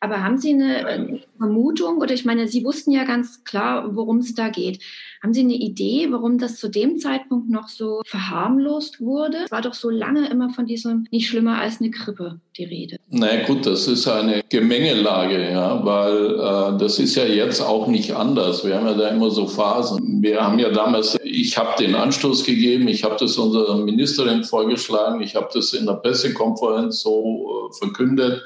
Aber 0.00 0.22
haben 0.22 0.38
Sie 0.38 0.52
eine 0.52 0.88
äh, 0.88 1.18
Vermutung 1.38 1.98
oder 1.98 2.14
ich 2.14 2.24
meine, 2.24 2.46
Sie 2.46 2.64
wussten 2.64 2.92
ja 2.92 3.04
ganz 3.04 3.42
klar, 3.42 3.96
worum 3.96 4.18
es 4.18 4.34
da 4.34 4.48
geht. 4.48 4.80
Haben 5.24 5.32
Sie 5.32 5.40
eine 5.40 5.54
Idee, 5.54 6.08
warum 6.10 6.36
das 6.36 6.56
zu 6.56 6.68
dem 6.68 6.98
Zeitpunkt 6.98 7.48
noch 7.48 7.70
so 7.70 8.02
verharmlost 8.04 9.00
wurde? 9.00 9.38
Es 9.46 9.50
war 9.50 9.62
doch 9.62 9.72
so 9.72 9.88
lange 9.88 10.28
immer 10.28 10.50
von 10.50 10.66
diesem 10.66 11.06
nicht 11.10 11.28
schlimmer 11.28 11.58
als 11.58 11.80
eine 11.80 11.88
Grippe 11.88 12.40
die 12.58 12.64
Rede. 12.64 12.98
Na 13.08 13.28
naja, 13.28 13.46
gut, 13.46 13.64
das 13.64 13.88
ist 13.88 14.06
eine 14.06 14.42
Gemengelage, 14.50 15.50
ja, 15.50 15.82
weil 15.82 16.74
äh, 16.74 16.78
das 16.78 16.98
ist 16.98 17.14
ja 17.14 17.24
jetzt 17.24 17.62
auch 17.62 17.86
nicht 17.86 18.14
anders. 18.14 18.66
Wir 18.66 18.76
haben 18.76 18.86
ja 18.86 18.92
da 18.92 19.08
immer 19.08 19.30
so 19.30 19.46
Phasen. 19.46 20.22
Wir 20.22 20.42
haben 20.42 20.58
ja 20.58 20.68
damals, 20.68 21.16
ich 21.24 21.56
habe 21.56 21.82
den 21.82 21.94
Anstoß 21.94 22.44
gegeben, 22.44 22.86
ich 22.88 23.02
habe 23.02 23.16
das 23.18 23.38
unserer 23.38 23.78
Ministerin 23.78 24.44
vorgeschlagen, 24.44 25.22
ich 25.22 25.34
habe 25.36 25.48
das 25.54 25.72
in 25.72 25.86
der 25.86 25.94
Pressekonferenz 25.94 27.00
so 27.00 27.70
äh, 27.70 27.74
verkündet. 27.78 28.42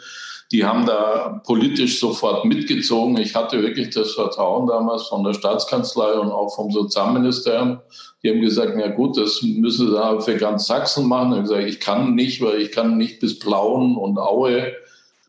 Die 0.50 0.64
haben 0.64 0.87
da 0.87 1.43
politisch 1.45 2.00
sofort 2.00 2.47
mitgezogen. 2.47 3.19
Ich 3.19 3.35
hatte 3.35 3.61
wirklich 3.61 3.90
das 3.90 4.12
Vertrauen 4.12 4.67
damals 4.67 5.07
von 5.09 5.23
der 5.23 5.35
Staatskanzlei 5.35 6.12
und 6.14 6.31
auch 6.31 6.55
vom 6.55 6.71
Sozialministerium. 6.71 7.81
Die 8.23 8.31
haben 8.31 8.40
gesagt, 8.40 8.73
na 8.76 8.88
gut, 8.88 9.19
das 9.19 9.43
müssen 9.43 9.88
sie 9.88 9.95
da 9.95 10.19
für 10.21 10.37
ganz 10.37 10.67
Sachsen 10.67 11.07
machen. 11.07 11.35
Ich 11.35 11.40
gesagt, 11.43 11.69
ich 11.69 11.81
kann 11.81 12.14
nicht, 12.14 12.40
weil 12.40 12.62
ich 12.62 12.73
kann 12.73 12.97
nicht 12.97 13.21
bis 13.21 13.38
Plauen 13.38 13.97
und 13.97 14.19
Aue 14.19 14.73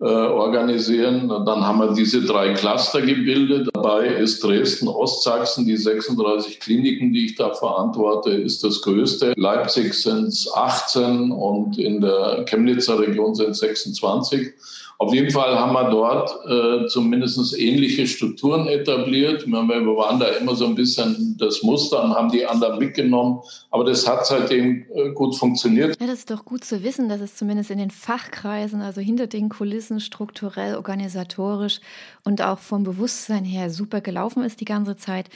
äh, 0.01 0.05
organisieren. 0.05 1.29
Und 1.29 1.45
dann 1.45 1.65
haben 1.65 1.79
wir 1.79 1.93
diese 1.93 2.21
drei 2.21 2.53
Cluster 2.53 3.01
gebildet. 3.01 3.69
Dabei 3.73 4.07
ist 4.07 4.43
Dresden, 4.43 4.87
Ostsachsen, 4.87 5.65
die 5.65 5.75
36 5.75 6.59
Kliniken, 6.59 7.11
die 7.11 7.25
ich 7.25 7.35
da 7.35 7.53
verantworte, 7.53 8.31
ist 8.31 8.63
das 8.63 8.81
größte. 8.81 9.33
Leipzig 9.35 9.93
sind 9.93 10.27
es 10.27 10.49
18 10.53 11.31
und 11.31 11.77
in 11.77 11.99
der 12.01 12.45
Chemnitzer 12.47 12.99
Region 12.99 13.35
sind 13.35 13.51
es 13.51 13.59
26. 13.59 14.53
Auf 15.01 15.13
jeden 15.13 15.31
Fall 15.31 15.57
haben 15.57 15.71
wir 15.71 15.89
dort 15.89 16.29
äh, 16.45 16.85
zumindest 16.87 17.57
ähnliche 17.57 18.05
Strukturen 18.05 18.67
etabliert. 18.67 19.47
Wir 19.47 19.53
waren 19.53 20.19
da 20.19 20.27
immer 20.27 20.55
so 20.55 20.65
ein 20.65 20.75
bisschen 20.75 21.37
das 21.39 21.63
Muster 21.63 22.03
und 22.03 22.13
haben 22.13 22.29
die 22.29 22.45
anderen 22.45 22.79
mitgenommen. 22.79 23.39
Aber 23.71 23.85
das 23.85 24.05
hat 24.05 24.25
seitdem 24.25 24.85
äh, 24.93 25.11
gut 25.11 25.37
funktioniert. 25.37 25.95
Ja, 26.01 26.07
das 26.07 26.19
ist 26.19 26.31
doch 26.31 26.43
gut 26.43 26.65
zu 26.65 26.83
wissen, 26.83 27.07
dass 27.07 27.21
es 27.21 27.37
zumindest 27.37 27.71
in 27.71 27.77
den 27.77 27.91
Fachkreisen, 27.91 28.81
also 28.81 28.99
hinter 28.99 29.27
den 29.27 29.47
Kulissen 29.47 29.88
strukturell, 29.97 30.75
organisatorisch 30.75 31.79
und 32.23 32.41
auch 32.41 32.59
vom 32.59 32.83
Bewusstsein 32.83 33.43
her 33.43 33.71
super 33.71 34.01
gelaufen 34.01 34.43
ist 34.43 34.61
die 34.61 34.65
ganze 34.65 34.97
Zeit. 34.97 35.29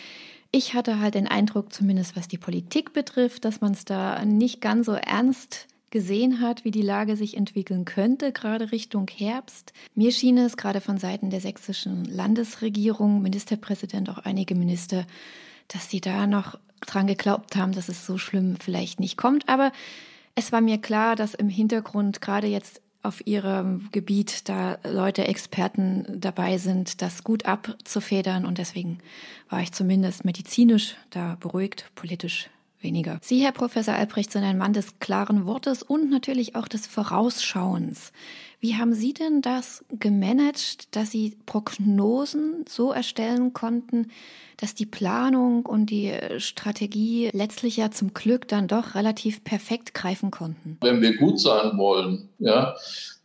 Ich 0.51 0.75
hatte 0.75 0.99
halt 0.99 1.15
den 1.15 1.27
Eindruck, 1.27 1.73
zumindest 1.73 2.15
was 2.15 2.27
die 2.27 2.37
Politik 2.37 2.93
betrifft, 2.93 3.45
dass 3.45 3.61
man 3.61 3.71
es 3.71 3.85
da 3.85 4.23
nicht 4.23 4.61
ganz 4.61 4.85
so 4.85 4.93
ernst 4.93 5.67
gesehen 5.89 6.41
hat, 6.41 6.65
wie 6.65 6.71
die 6.71 6.81
Lage 6.81 7.15
sich 7.15 7.37
entwickeln 7.37 7.85
könnte, 7.85 8.31
gerade 8.31 8.71
Richtung 8.71 9.07
Herbst. 9.07 9.73
Mir 9.95 10.11
schien 10.11 10.37
es 10.37 10.57
gerade 10.57 10.81
von 10.81 10.97
Seiten 10.97 11.29
der 11.29 11.39
sächsischen 11.39 12.05
Landesregierung, 12.05 13.21
Ministerpräsident, 13.21 14.09
auch 14.09 14.17
einige 14.19 14.55
Minister, 14.55 15.05
dass 15.67 15.89
sie 15.89 16.01
da 16.01 16.27
noch 16.27 16.59
dran 16.81 17.07
geglaubt 17.07 17.55
haben, 17.55 17.73
dass 17.73 17.89
es 17.89 18.05
so 18.05 18.17
schlimm 18.17 18.57
vielleicht 18.59 18.99
nicht 18.99 19.17
kommt. 19.17 19.47
Aber 19.49 19.71
es 20.35 20.51
war 20.51 20.61
mir 20.61 20.79
klar, 20.79 21.15
dass 21.15 21.33
im 21.33 21.49
Hintergrund 21.49 22.21
gerade 22.21 22.47
jetzt 22.47 22.81
auf 23.03 23.27
ihrem 23.27 23.89
Gebiet 23.91 24.47
da 24.49 24.77
Leute, 24.83 25.27
Experten 25.27 26.19
dabei 26.19 26.57
sind, 26.57 27.01
das 27.01 27.23
gut 27.23 27.45
abzufedern. 27.45 28.45
Und 28.45 28.57
deswegen 28.57 28.99
war 29.49 29.61
ich 29.61 29.73
zumindest 29.73 30.25
medizinisch 30.25 30.95
da 31.09 31.35
beruhigt, 31.39 31.91
politisch 31.95 32.49
weniger. 32.83 33.19
Sie, 33.21 33.41
Herr 33.43 33.51
Professor 33.51 33.95
Albrecht, 33.95 34.31
sind 34.31 34.43
ein 34.43 34.57
Mann 34.57 34.73
des 34.73 34.99
klaren 34.99 35.45
Wortes 35.45 35.83
und 35.83 36.09
natürlich 36.09 36.55
auch 36.55 36.67
des 36.67 36.87
Vorausschauens. 36.87 38.11
Wie 38.59 38.75
haben 38.75 38.93
Sie 38.93 39.13
denn 39.13 39.41
das 39.41 39.83
gemanagt, 39.89 40.95
dass 40.95 41.11
Sie 41.11 41.35
Prognosen 41.45 42.63
so 42.69 42.93
erstellen 42.93 43.51
konnten, 43.51 44.07
dass 44.55 44.73
die 44.73 44.85
Planung 44.85 45.65
und 45.65 45.89
die 45.89 46.13
Strategie 46.37 47.29
letztlich 47.33 47.75
ja 47.75 47.91
zum 47.91 48.13
Glück 48.13 48.47
dann 48.47 48.69
doch 48.69 48.95
relativ 48.95 49.43
perfekt 49.43 49.93
greifen 49.93 50.31
konnten? 50.31 50.77
Wenn 50.79 51.01
wir 51.01 51.17
gut 51.17 51.41
sein 51.41 51.77
wollen, 51.77 52.29
ja, 52.39 52.73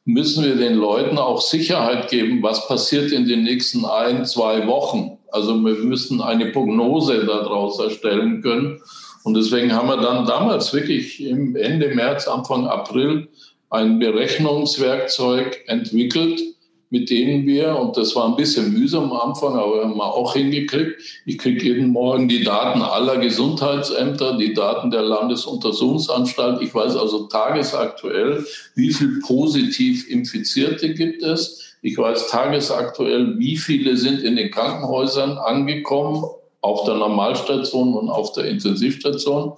müssen 0.05 0.43
wir 0.43 0.57
den 0.57 0.75
Leuten 0.75 1.19
auch 1.19 1.41
Sicherheit 1.41 2.11
geben, 2.11 2.43
was 2.43 2.67
passiert 2.67 3.13
in 3.13 3.27
den 3.27 3.45
nächsten 3.45 3.85
ein, 3.85 4.25
zwei 4.25 4.67
Wochen. 4.67 5.19
Also 5.31 5.55
wir 5.55 5.75
müssen 5.75 6.21
eine 6.21 6.47
Prognose 6.47 7.27
daraus 7.27 7.79
erstellen 7.79 8.43
können. 8.43 8.81
Und 9.29 9.35
deswegen 9.35 9.75
haben 9.75 9.89
wir 9.89 9.99
dann 9.99 10.25
damals 10.25 10.73
wirklich 10.73 11.23
im 11.23 11.55
Ende 11.55 11.95
März, 11.95 12.27
Anfang 12.27 12.67
April 12.67 13.29
ein 13.69 13.99
Berechnungswerkzeug 13.99 15.65
entwickelt, 15.67 16.41
mit 16.89 17.11
denen 17.11 17.47
wir, 17.47 17.77
und 17.77 17.99
das 17.99 18.17
war 18.17 18.27
ein 18.27 18.37
bisschen 18.37 18.73
mühsam 18.73 19.13
am 19.13 19.29
Anfang, 19.29 19.55
aber 19.59 19.83
haben 19.83 19.99
wir 19.99 20.15
auch 20.15 20.33
hingekriegt, 20.33 21.03
ich 21.27 21.37
kriege 21.37 21.63
jeden 21.63 21.91
Morgen 21.91 22.27
die 22.29 22.43
Daten 22.43 22.81
aller 22.81 23.19
Gesundheitsämter, 23.19 24.39
die 24.39 24.55
Daten 24.55 24.91
der 24.91 25.03
Landesuntersuchungsanstalt. 25.03 26.63
Ich 26.63 26.75
weiß 26.75 26.97
also 26.97 27.27
tagesaktuell, 27.27 28.47
wie 28.77 28.95
viel 28.95 29.21
positiv 29.21 30.09
Infizierte 30.09 30.95
gibt 30.95 31.23
es. 31.23 31.77
Ich 31.83 31.99
weiß 31.99 32.29
tagesaktuell, 32.29 33.39
wie 33.39 33.59
viele 33.59 33.99
sind 33.99 34.23
in 34.23 34.37
den 34.37 34.51
Krankenhäusern 34.51 35.37
angekommen, 35.37 36.25
auf 36.61 36.85
der 36.85 36.95
Normalstation 36.95 37.95
und 37.95 38.09
auf 38.09 38.33
der 38.33 38.45
Intensivstation. 38.47 39.53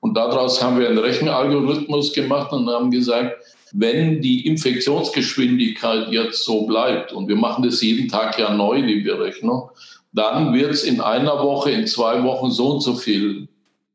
Und 0.00 0.16
daraus 0.16 0.62
haben 0.62 0.78
wir 0.78 0.88
einen 0.88 0.98
Rechenalgorithmus 0.98 2.12
gemacht 2.12 2.52
und 2.52 2.68
haben 2.68 2.90
gesagt, 2.90 3.36
wenn 3.72 4.20
die 4.20 4.46
Infektionsgeschwindigkeit 4.46 6.08
jetzt 6.10 6.44
so 6.44 6.66
bleibt, 6.66 7.12
und 7.12 7.28
wir 7.28 7.36
machen 7.36 7.64
das 7.64 7.82
jeden 7.82 8.08
Tag 8.08 8.38
ja 8.38 8.52
neu, 8.52 8.82
die 8.82 9.00
Berechnung, 9.00 9.70
dann 10.12 10.52
wird 10.54 10.72
es 10.72 10.82
in 10.82 11.00
einer 11.00 11.42
Woche, 11.42 11.70
in 11.70 11.86
zwei 11.86 12.24
Wochen 12.24 12.50
so 12.50 12.70
und 12.70 12.80
so 12.80 12.94
viel 12.94 13.46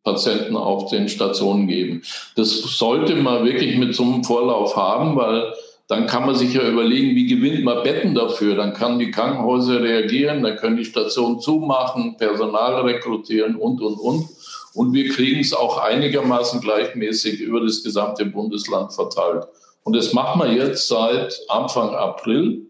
Patienten 0.04 0.56
auf 0.56 0.90
den 0.92 1.10
Stationen 1.10 1.68
geben. 1.68 2.04
Das 2.36 2.52
sollte 2.52 3.16
man 3.16 3.44
wirklich 3.44 3.76
mit 3.76 3.96
so 3.96 4.04
einem 4.04 4.24
Vorlauf 4.24 4.78
haben, 4.78 5.16
weil 5.18 5.52
dann 5.88 6.08
kann 6.08 6.26
man 6.26 6.36
sich 6.36 6.54
ja 6.54 6.68
überlegen, 6.68 7.16
wie 7.16 7.28
gewinnt 7.28 7.64
man 7.64 7.84
Betten 7.84 8.16
dafür? 8.16 8.56
Dann 8.56 8.74
kann 8.74 8.98
die 8.98 9.12
Krankenhäuser 9.12 9.82
reagieren, 9.82 10.42
dann 10.42 10.56
können 10.56 10.78
die 10.78 10.86
Stationen 10.86 11.40
zumachen, 11.40 12.18
Personal 12.18 12.82
rekrutieren 12.82 13.56
und, 13.56 13.82
und, 13.82 14.00
und. 14.00 14.28
Und 14.74 14.94
wir 14.94 15.10
kriegen 15.10 15.40
es 15.40 15.54
auch 15.54 15.78
einigermaßen 15.78 16.60
gleichmäßig 16.60 17.40
über 17.40 17.62
das 17.62 17.84
gesamte 17.84 18.26
Bundesland 18.26 18.94
verteilt. 18.94 19.46
Und 19.84 19.96
das 19.96 20.12
machen 20.12 20.42
wir 20.42 20.52
jetzt 20.52 20.88
seit 20.88 21.40
Anfang 21.48 21.94
April. 21.94 22.66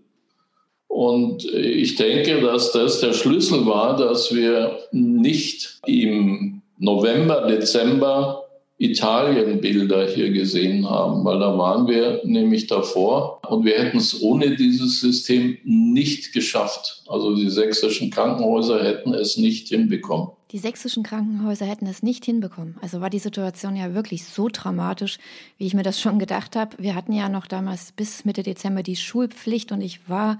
Und 0.87 1.45
ich 1.45 1.95
denke, 1.95 2.41
dass 2.41 2.73
das 2.73 2.99
der 2.99 3.13
Schlüssel 3.13 3.65
war, 3.65 3.95
dass 3.95 4.35
wir 4.35 4.77
nicht 4.91 5.79
im 5.85 6.61
November, 6.77 7.47
Dezember 7.47 8.44
Italien-Bilder 8.77 10.07
hier 10.07 10.31
gesehen 10.31 10.89
haben, 10.89 11.23
weil 11.23 11.39
da 11.39 11.57
waren 11.57 11.87
wir 11.87 12.21
nämlich 12.25 12.67
davor 12.67 13.39
und 13.49 13.63
wir 13.63 13.77
hätten 13.77 13.97
es 13.97 14.21
ohne 14.21 14.55
dieses 14.55 14.99
System 14.99 15.57
nicht 15.63 16.33
geschafft. 16.33 17.03
Also 17.07 17.35
die 17.35 17.49
sächsischen 17.49 18.11
Krankenhäuser 18.11 18.83
hätten 18.83 19.13
es 19.13 19.37
nicht 19.37 19.69
hinbekommen. 19.69 20.29
Die 20.51 20.59
sächsischen 20.59 21.03
Krankenhäuser 21.03 21.65
hätten 21.65 21.87
es 21.87 22.03
nicht 22.03 22.25
hinbekommen. 22.25 22.75
Also 22.81 22.99
war 22.99 23.09
die 23.09 23.19
Situation 23.19 23.75
ja 23.75 23.93
wirklich 23.93 24.25
so 24.25 24.49
dramatisch, 24.51 25.19
wie 25.57 25.67
ich 25.67 25.73
mir 25.73 25.83
das 25.83 25.99
schon 25.99 26.19
gedacht 26.19 26.55
habe. 26.55 26.75
Wir 26.77 26.95
hatten 26.95 27.13
ja 27.13 27.29
noch 27.29 27.47
damals 27.47 27.93
bis 27.93 28.25
Mitte 28.25 28.43
Dezember 28.43 28.83
die 28.83 28.95
Schulpflicht 28.95 29.71
und 29.71 29.81
ich 29.81 30.09
war 30.09 30.37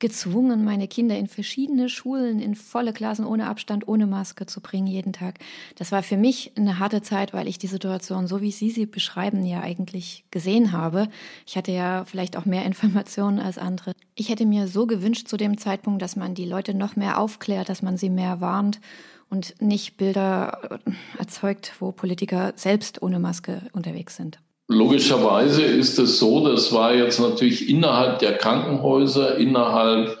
gezwungen, 0.00 0.64
meine 0.64 0.88
Kinder 0.88 1.16
in 1.16 1.28
verschiedene 1.28 1.88
Schulen, 1.88 2.40
in 2.40 2.54
volle 2.54 2.92
Klassen, 2.92 3.24
ohne 3.24 3.46
Abstand, 3.46 3.86
ohne 3.86 4.06
Maske 4.06 4.46
zu 4.46 4.60
bringen, 4.60 4.86
jeden 4.86 5.12
Tag. 5.12 5.38
Das 5.76 5.92
war 5.92 6.02
für 6.02 6.16
mich 6.16 6.52
eine 6.56 6.78
harte 6.78 7.02
Zeit, 7.02 7.32
weil 7.32 7.46
ich 7.46 7.58
die 7.58 7.66
Situation, 7.66 8.26
so 8.26 8.40
wie 8.40 8.50
Sie 8.50 8.70
sie 8.70 8.86
beschreiben, 8.86 9.44
ja 9.44 9.60
eigentlich 9.60 10.24
gesehen 10.30 10.72
habe. 10.72 11.08
Ich 11.46 11.56
hatte 11.56 11.70
ja 11.70 12.04
vielleicht 12.04 12.36
auch 12.36 12.46
mehr 12.46 12.64
Informationen 12.70 13.38
als 13.38 13.58
andere. 13.58 13.92
Ich 14.14 14.28
hätte 14.28 14.46
mir 14.46 14.66
so 14.66 14.86
gewünscht 14.86 15.28
zu 15.28 15.36
dem 15.36 15.58
Zeitpunkt, 15.58 16.02
dass 16.02 16.16
man 16.16 16.34
die 16.34 16.46
Leute 16.46 16.74
noch 16.74 16.96
mehr 16.96 17.18
aufklärt, 17.18 17.68
dass 17.68 17.82
man 17.82 17.96
sie 17.96 18.10
mehr 18.10 18.40
warnt 18.40 18.80
und 19.28 19.54
nicht 19.60 19.96
Bilder 19.96 20.80
erzeugt, 21.18 21.74
wo 21.78 21.92
Politiker 21.92 22.52
selbst 22.56 23.00
ohne 23.02 23.20
Maske 23.20 23.62
unterwegs 23.72 24.16
sind. 24.16 24.40
Logischerweise 24.72 25.64
ist 25.64 25.98
es 25.98 26.20
so, 26.20 26.46
das 26.46 26.72
war 26.72 26.94
jetzt 26.94 27.18
natürlich 27.18 27.68
innerhalb 27.68 28.20
der 28.20 28.38
Krankenhäuser, 28.38 29.36
innerhalb 29.36 30.16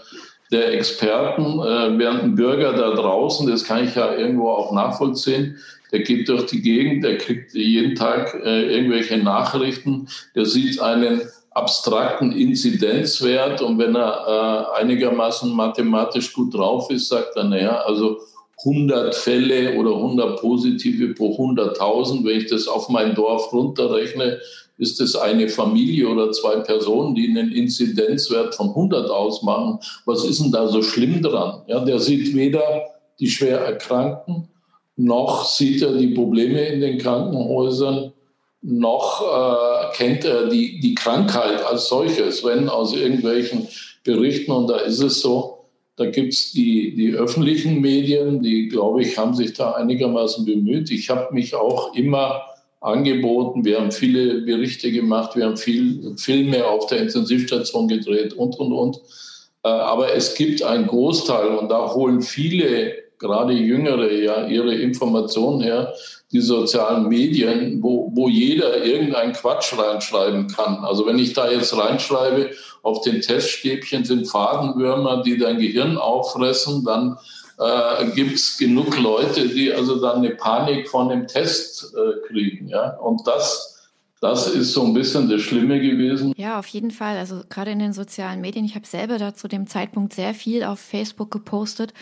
der 0.50 0.74
Experten, 0.74 1.60
äh, 1.60 1.96
während 1.96 2.24
ein 2.24 2.34
Bürger 2.34 2.72
da 2.72 2.90
draußen, 2.90 3.48
das 3.48 3.62
kann 3.62 3.84
ich 3.84 3.94
ja 3.94 4.12
irgendwo 4.12 4.50
auch 4.50 4.72
nachvollziehen, 4.72 5.58
der 5.92 6.00
geht 6.00 6.28
durch 6.28 6.46
die 6.46 6.62
Gegend, 6.62 7.04
der 7.04 7.18
kriegt 7.18 7.54
jeden 7.54 7.94
Tag 7.94 8.34
äh, 8.44 8.74
irgendwelche 8.74 9.18
Nachrichten, 9.18 10.08
der 10.34 10.46
sieht 10.46 10.80
einen 10.80 11.20
abstrakten 11.52 12.32
Inzidenzwert 12.32 13.62
und 13.62 13.78
wenn 13.78 13.94
er 13.94 14.74
äh, 14.74 14.80
einigermaßen 14.80 15.52
mathematisch 15.52 16.32
gut 16.32 16.54
drauf 16.54 16.90
ist, 16.90 17.06
sagt 17.06 17.36
er, 17.36 17.44
naja, 17.44 17.82
also 17.86 18.18
100 18.64 19.14
Fälle 19.14 19.76
oder 19.78 19.94
100 19.94 20.40
Positive 20.40 21.14
pro 21.14 21.36
100.000. 21.36 22.24
Wenn 22.24 22.38
ich 22.38 22.46
das 22.46 22.68
auf 22.68 22.88
mein 22.88 23.14
Dorf 23.14 23.52
runterrechne, 23.52 24.38
ist 24.78 25.00
es 25.00 25.14
eine 25.14 25.48
Familie 25.48 26.08
oder 26.08 26.32
zwei 26.32 26.56
Personen, 26.56 27.14
die 27.14 27.28
einen 27.28 27.52
Inzidenzwert 27.52 28.54
von 28.54 28.70
100 28.70 29.10
ausmachen. 29.10 29.78
Was 30.06 30.24
ist 30.24 30.40
denn 30.40 30.52
da 30.52 30.68
so 30.68 30.82
schlimm 30.82 31.22
dran? 31.22 31.62
Ja, 31.66 31.84
der 31.84 31.98
sieht 31.98 32.34
weder 32.34 32.62
die 33.18 33.28
schwer 33.28 33.60
Erkrankten, 33.60 34.48
noch 34.96 35.44
sieht 35.44 35.82
er 35.82 35.92
die 35.92 36.08
Probleme 36.08 36.64
in 36.66 36.80
den 36.80 36.98
Krankenhäusern, 36.98 38.12
noch 38.62 39.22
äh, 39.22 39.96
kennt 39.96 40.24
er 40.24 40.48
die, 40.48 40.80
die 40.80 40.94
Krankheit 40.94 41.64
als 41.64 41.88
solches, 41.88 42.44
wenn 42.44 42.68
aus 42.68 42.94
irgendwelchen 42.94 43.68
Berichten, 44.04 44.52
und 44.52 44.68
da 44.68 44.78
ist 44.78 45.00
es 45.00 45.20
so, 45.20 45.59
da 46.00 46.06
gibt 46.06 46.32
es 46.32 46.52
die, 46.52 46.94
die 46.94 47.12
öffentlichen 47.12 47.82
Medien, 47.82 48.40
die, 48.40 48.68
glaube 48.68 49.02
ich, 49.02 49.18
haben 49.18 49.34
sich 49.34 49.52
da 49.52 49.72
einigermaßen 49.72 50.46
bemüht. 50.46 50.90
Ich 50.90 51.10
habe 51.10 51.34
mich 51.34 51.54
auch 51.54 51.94
immer 51.94 52.40
angeboten. 52.80 53.66
Wir 53.66 53.78
haben 53.78 53.92
viele 53.92 54.40
Berichte 54.40 54.90
gemacht, 54.90 55.36
wir 55.36 55.44
haben 55.44 55.58
viel 55.58 56.14
Filme 56.16 56.64
auf 56.66 56.86
der 56.86 57.02
Intensivstation 57.02 57.86
gedreht 57.86 58.32
und, 58.32 58.58
und, 58.58 58.72
und. 58.72 58.96
Äh, 59.62 59.68
aber 59.68 60.14
es 60.14 60.34
gibt 60.34 60.62
einen 60.62 60.86
Großteil 60.86 61.48
und 61.48 61.68
da 61.68 61.92
holen 61.92 62.22
viele, 62.22 62.94
gerade 63.18 63.52
Jüngere, 63.52 64.10
ja, 64.10 64.46
ihre 64.46 64.74
Informationen 64.74 65.60
her, 65.60 65.92
die 66.32 66.40
sozialen 66.40 67.08
Medien, 67.08 67.82
wo, 67.82 68.10
wo 68.14 68.28
jeder 68.28 68.84
irgendeinen 68.84 69.32
Quatsch 69.32 69.76
reinschreiben 69.76 70.46
kann. 70.46 70.84
Also 70.84 71.06
wenn 71.06 71.18
ich 71.18 71.32
da 71.32 71.50
jetzt 71.50 71.76
reinschreibe, 71.76 72.50
auf 72.82 73.02
den 73.02 73.20
Teststäbchen 73.20 74.04
sind 74.04 74.26
Fadenwürmer, 74.28 75.22
die 75.22 75.36
dein 75.36 75.58
Gehirn 75.58 75.98
auffressen, 75.98 76.84
dann 76.84 77.18
äh, 77.58 78.06
gibt 78.14 78.34
es 78.34 78.56
genug 78.56 78.98
Leute, 78.98 79.48
die 79.48 79.72
also 79.72 80.00
dann 80.00 80.18
eine 80.18 80.30
Panik 80.30 80.88
von 80.88 81.08
dem 81.08 81.26
Test 81.26 81.94
äh, 81.94 82.26
kriegen. 82.28 82.68
Ja? 82.68 82.96
Und 82.96 83.26
das, 83.26 83.90
das 84.20 84.48
ist 84.48 84.72
so 84.72 84.84
ein 84.84 84.94
bisschen 84.94 85.28
das 85.28 85.42
Schlimme 85.42 85.80
gewesen. 85.80 86.32
Ja, 86.36 86.58
auf 86.58 86.68
jeden 86.68 86.90
Fall. 86.90 87.18
Also 87.18 87.42
gerade 87.48 87.72
in 87.72 87.80
den 87.80 87.92
sozialen 87.92 88.40
Medien. 88.40 88.64
Ich 88.64 88.76
habe 88.76 88.86
selber 88.86 89.18
da 89.18 89.34
zu 89.34 89.48
dem 89.48 89.66
Zeitpunkt 89.66 90.14
sehr 90.14 90.32
viel 90.32 90.64
auf 90.64 90.78
Facebook 90.78 91.30
gepostet. 91.30 91.92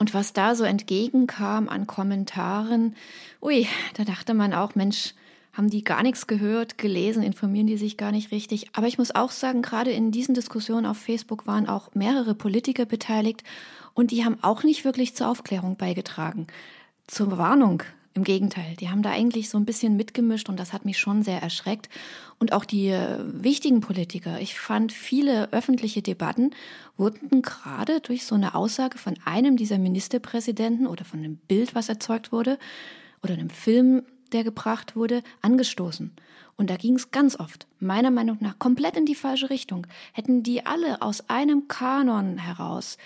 Und 0.00 0.14
was 0.14 0.32
da 0.32 0.54
so 0.54 0.64
entgegenkam 0.64 1.68
an 1.68 1.86
Kommentaren, 1.86 2.96
ui, 3.42 3.66
da 3.94 4.04
dachte 4.04 4.32
man 4.32 4.54
auch, 4.54 4.74
Mensch, 4.74 5.14
haben 5.52 5.68
die 5.68 5.84
gar 5.84 6.02
nichts 6.02 6.26
gehört, 6.26 6.78
gelesen, 6.78 7.22
informieren 7.22 7.66
die 7.66 7.76
sich 7.76 7.98
gar 7.98 8.10
nicht 8.10 8.32
richtig. 8.32 8.70
Aber 8.72 8.86
ich 8.86 8.96
muss 8.96 9.14
auch 9.14 9.30
sagen, 9.30 9.60
gerade 9.60 9.90
in 9.90 10.10
diesen 10.10 10.34
Diskussionen 10.34 10.86
auf 10.86 10.96
Facebook 10.96 11.46
waren 11.46 11.68
auch 11.68 11.94
mehrere 11.94 12.34
Politiker 12.34 12.86
beteiligt 12.86 13.44
und 13.92 14.10
die 14.10 14.24
haben 14.24 14.42
auch 14.42 14.62
nicht 14.62 14.86
wirklich 14.86 15.14
zur 15.14 15.28
Aufklärung 15.28 15.76
beigetragen. 15.76 16.46
Zur 17.06 17.36
Warnung. 17.36 17.82
Im 18.20 18.24
Gegenteil, 18.24 18.76
die 18.78 18.90
haben 18.90 19.00
da 19.00 19.12
eigentlich 19.12 19.48
so 19.48 19.56
ein 19.56 19.64
bisschen 19.64 19.96
mitgemischt 19.96 20.50
und 20.50 20.60
das 20.60 20.74
hat 20.74 20.84
mich 20.84 20.98
schon 20.98 21.22
sehr 21.22 21.40
erschreckt. 21.40 21.88
Und 22.38 22.52
auch 22.52 22.66
die 22.66 22.88
äh, 22.88 23.16
wichtigen 23.24 23.80
Politiker. 23.80 24.38
Ich 24.42 24.60
fand 24.60 24.92
viele 24.92 25.50
öffentliche 25.54 26.02
Debatten 26.02 26.50
wurden 26.98 27.40
gerade 27.40 28.02
durch 28.02 28.26
so 28.26 28.34
eine 28.34 28.54
Aussage 28.54 28.98
von 28.98 29.14
einem 29.24 29.56
dieser 29.56 29.78
Ministerpräsidenten 29.78 30.86
oder 30.86 31.06
von 31.06 31.20
einem 31.20 31.36
Bild, 31.36 31.74
was 31.74 31.88
erzeugt 31.88 32.30
wurde, 32.30 32.58
oder 33.22 33.32
einem 33.32 33.48
Film, 33.48 34.02
der 34.32 34.44
gebracht 34.44 34.96
wurde, 34.96 35.22
angestoßen. 35.40 36.12
Und 36.58 36.68
da 36.68 36.76
ging 36.76 36.96
es 36.96 37.12
ganz 37.12 37.40
oft, 37.40 37.66
meiner 37.78 38.10
Meinung 38.10 38.36
nach, 38.40 38.58
komplett 38.58 38.98
in 38.98 39.06
die 39.06 39.14
falsche 39.14 39.48
Richtung. 39.48 39.86
Hätten 40.12 40.42
die 40.42 40.66
alle 40.66 41.00
aus 41.00 41.30
einem 41.30 41.68
Kanon 41.68 42.36
heraus 42.36 42.98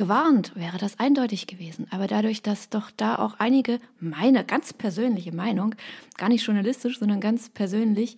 gewarnt, 0.00 0.52
wäre 0.56 0.78
das 0.78 0.98
eindeutig 0.98 1.46
gewesen. 1.46 1.86
Aber 1.90 2.06
dadurch, 2.06 2.40
dass 2.40 2.70
doch 2.70 2.90
da 2.96 3.16
auch 3.16 3.34
einige, 3.38 3.78
meine 4.00 4.46
ganz 4.46 4.72
persönliche 4.72 5.30
Meinung, 5.30 5.74
gar 6.16 6.30
nicht 6.30 6.46
journalistisch, 6.46 6.98
sondern 6.98 7.20
ganz 7.20 7.50
persönlich, 7.50 8.16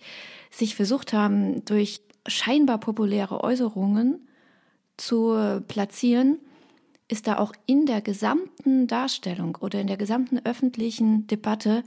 sich 0.49 0.77
versucht 0.77 1.11
haben, 1.11 1.65
durch 1.65 1.99
scheinbar 2.25 2.77
populäre 2.77 3.43
Äußerungen 3.43 4.25
zu 4.95 5.61
platzieren, 5.67 6.39
ist 7.09 7.27
da 7.27 7.37
auch 7.37 7.51
in 7.65 7.85
der 7.85 7.99
gesamten 7.99 8.87
Darstellung 8.87 9.57
oder 9.59 9.81
in 9.81 9.87
der 9.87 9.97
gesamten 9.97 10.39
öffentlichen 10.45 11.27
Debatte 11.27 11.83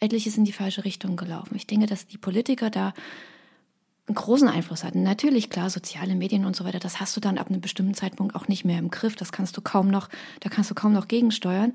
etliches 0.00 0.36
in 0.36 0.44
die 0.44 0.52
falsche 0.52 0.84
Richtung 0.84 1.14
gelaufen. 1.14 1.54
Ich 1.54 1.68
denke, 1.68 1.86
dass 1.86 2.08
die 2.08 2.18
Politiker 2.18 2.68
da 2.68 2.94
einen 4.08 4.14
großen 4.14 4.48
Einfluss 4.48 4.84
hatten. 4.84 5.02
Natürlich, 5.02 5.50
klar, 5.50 5.68
soziale 5.68 6.14
Medien 6.14 6.44
und 6.44 6.54
so 6.54 6.64
weiter, 6.64 6.78
das 6.78 7.00
hast 7.00 7.16
du 7.16 7.20
dann 7.20 7.38
ab 7.38 7.48
einem 7.48 7.60
bestimmten 7.60 7.94
Zeitpunkt 7.94 8.34
auch 8.34 8.48
nicht 8.48 8.64
mehr 8.64 8.78
im 8.78 8.90
Griff. 8.90 9.16
Das 9.16 9.32
kannst 9.32 9.56
du 9.56 9.60
kaum 9.60 9.88
noch, 9.88 10.08
da 10.40 10.48
kannst 10.48 10.70
du 10.70 10.74
kaum 10.74 10.92
noch 10.92 11.08
gegensteuern. 11.08 11.72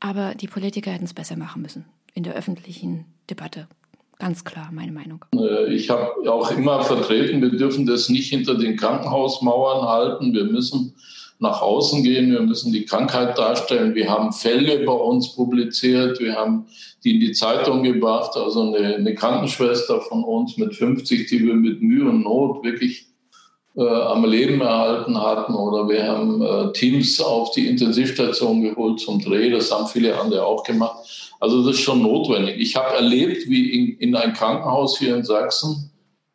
Aber 0.00 0.34
die 0.34 0.48
Politiker 0.48 0.90
hätten 0.90 1.04
es 1.04 1.14
besser 1.14 1.36
machen 1.36 1.62
müssen 1.62 1.84
in 2.12 2.24
der 2.24 2.34
öffentlichen 2.34 3.06
Debatte. 3.30 3.68
Ganz 4.18 4.44
klar, 4.44 4.70
meine 4.72 4.92
Meinung. 4.92 5.24
Äh, 5.34 5.72
ich 5.74 5.90
habe 5.90 6.30
auch 6.30 6.50
immer 6.50 6.82
vertreten, 6.82 7.42
wir 7.42 7.50
dürfen 7.50 7.86
das 7.86 8.08
nicht 8.08 8.28
hinter 8.28 8.54
den 8.54 8.76
Krankenhausmauern 8.76 9.88
halten. 9.88 10.32
Wir 10.32 10.44
müssen 10.44 10.94
nach 11.38 11.60
außen 11.60 12.02
gehen, 12.02 12.32
wir 12.32 12.40
müssen 12.40 12.72
die 12.72 12.84
Krankheit 12.84 13.36
darstellen. 13.36 13.94
Wir 13.94 14.08
haben 14.08 14.32
Fälle 14.32 14.84
bei 14.84 14.92
uns 14.92 15.34
publiziert, 15.34 16.20
wir 16.20 16.34
haben 16.34 16.66
die 17.02 17.14
in 17.14 17.20
die 17.20 17.32
Zeitung 17.32 17.82
gebracht, 17.82 18.36
also 18.36 18.62
eine, 18.62 18.96
eine 18.96 19.14
Krankenschwester 19.14 20.00
von 20.00 20.24
uns 20.24 20.56
mit 20.56 20.74
50, 20.74 21.28
die 21.28 21.44
wir 21.44 21.54
mit 21.54 21.82
Mühe 21.82 22.08
und 22.08 22.22
Not 22.22 22.64
wirklich 22.64 23.06
äh, 23.76 23.82
am 23.82 24.24
Leben 24.24 24.60
erhalten 24.60 25.20
hatten. 25.20 25.54
Oder 25.54 25.88
wir 25.88 26.06
haben 26.06 26.42
äh, 26.42 26.72
Teams 26.72 27.20
auf 27.20 27.50
die 27.50 27.66
Intensivstation 27.66 28.62
geholt 28.62 29.00
zum 29.00 29.20
Dreh, 29.20 29.50
das 29.50 29.72
haben 29.72 29.88
viele 29.88 30.18
andere 30.18 30.46
auch 30.46 30.62
gemacht. 30.62 31.34
Also 31.40 31.66
das 31.66 31.76
ist 31.76 31.82
schon 31.82 32.00
notwendig. 32.00 32.56
Ich 32.58 32.76
habe 32.76 32.94
erlebt, 32.94 33.48
wie 33.48 33.70
in, 33.70 33.98
in 33.98 34.16
ein 34.16 34.32
Krankenhaus 34.32 34.98
hier 34.98 35.16
in 35.16 35.24
Sachsen 35.24 35.90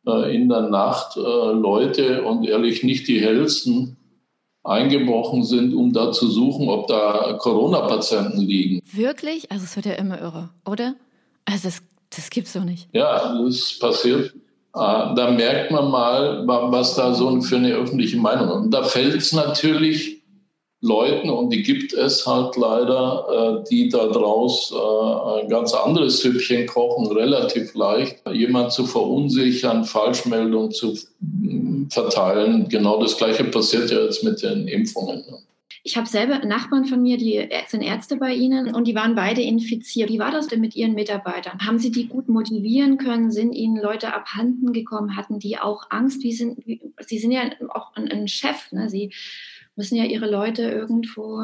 äh, 0.05 0.35
in 0.35 0.49
der 0.49 0.69
Nacht 0.69 1.17
äh, 1.17 1.19
Leute 1.19 2.23
und 2.23 2.45
ehrlich 2.45 2.83
nicht 2.83 3.07
die 3.07 3.21
hellsten 3.21 3.97
eingebrochen 4.63 5.43
sind, 5.43 5.73
um 5.73 5.93
da 5.93 6.11
zu 6.11 6.27
suchen, 6.29 6.69
ob 6.69 6.87
da 6.87 7.37
Corona-Patienten 7.39 8.41
liegen. 8.41 8.81
Wirklich? 8.91 9.51
Also 9.51 9.63
es 9.65 9.75
wird 9.75 9.85
ja 9.85 9.93
immer 9.93 10.19
irre, 10.19 10.49
oder? 10.65 10.95
Also 11.45 11.69
das, 11.69 11.81
das 12.09 12.29
gibt's 12.29 12.53
doch 12.53 12.63
nicht. 12.63 12.87
Ja, 12.93 13.39
das 13.41 13.77
passiert 13.79 14.33
da 14.73 15.31
merkt 15.31 15.71
man 15.71 15.89
mal, 15.89 16.47
was 16.47 16.95
da 16.95 17.13
so 17.13 17.41
für 17.41 17.57
eine 17.57 17.73
öffentliche 17.73 18.17
Meinung 18.17 18.49
ist. 18.49 18.55
Und 18.55 18.71
da 18.71 18.83
fällt 18.83 19.15
es 19.15 19.33
natürlich 19.33 20.18
Leuten, 20.81 21.29
und 21.29 21.49
die 21.49 21.61
gibt 21.61 21.93
es 21.93 22.25
halt 22.25 22.55
leider, 22.55 23.61
äh, 23.63 23.69
die 23.69 23.89
da 23.89 24.07
draus 24.07 24.73
äh, 24.73 25.41
ein 25.41 25.49
ganz 25.49 25.73
anderes 25.73 26.21
Süppchen 26.21 26.67
kochen, 26.67 27.07
relativ 27.11 27.73
leicht, 27.75 28.21
jemand 28.31 28.71
zu 28.71 28.85
verunsichern, 28.85 29.83
Falschmeldungen 29.83 30.71
zu 30.71 30.97
mm, 31.19 31.89
verteilen. 31.89 32.69
Genau 32.69 33.01
das 33.01 33.17
Gleiche 33.17 33.43
passiert 33.43 33.91
ja 33.91 33.99
jetzt 34.03 34.23
mit 34.23 34.41
den 34.41 34.69
Impfungen. 34.69 35.23
Ich 35.83 35.97
habe 35.97 36.07
selber 36.07 36.39
Nachbarn 36.45 36.85
von 36.85 37.01
mir, 37.01 37.17
die 37.17 37.49
sind 37.67 37.81
Ärzte 37.81 38.17
bei 38.17 38.33
Ihnen 38.33 38.73
und 38.75 38.85
die 38.85 38.95
waren 38.95 39.15
beide 39.15 39.41
infiziert. 39.41 40.09
Wie 40.09 40.19
war 40.19 40.31
das 40.31 40.47
denn 40.47 40.61
mit 40.61 40.75
Ihren 40.75 40.93
Mitarbeitern? 40.93 41.59
Haben 41.65 41.79
Sie 41.79 41.91
die 41.91 42.07
gut 42.07 42.29
motivieren 42.29 42.97
können? 42.97 43.31
Sind 43.31 43.53
Ihnen 43.53 43.77
Leute 43.77 44.13
abhanden 44.13 44.71
gekommen? 44.73 45.15
Hatten 45.15 45.39
die 45.39 45.57
auch 45.57 45.87
Angst? 45.89 46.21
Wie 46.21 46.33
sind, 46.33 46.65
wie, 46.65 46.81
Sie 47.05 47.17
sind 47.17 47.31
ja 47.31 47.43
auch 47.69 47.95
ein, 47.95 48.11
ein 48.11 48.27
Chef. 48.27 48.71
Ne? 48.71 48.89
Sie 48.89 49.11
müssen 49.79 49.95
ja 49.95 50.03
ihre 50.03 50.29
Leute 50.29 50.63
irgendwo 50.63 51.41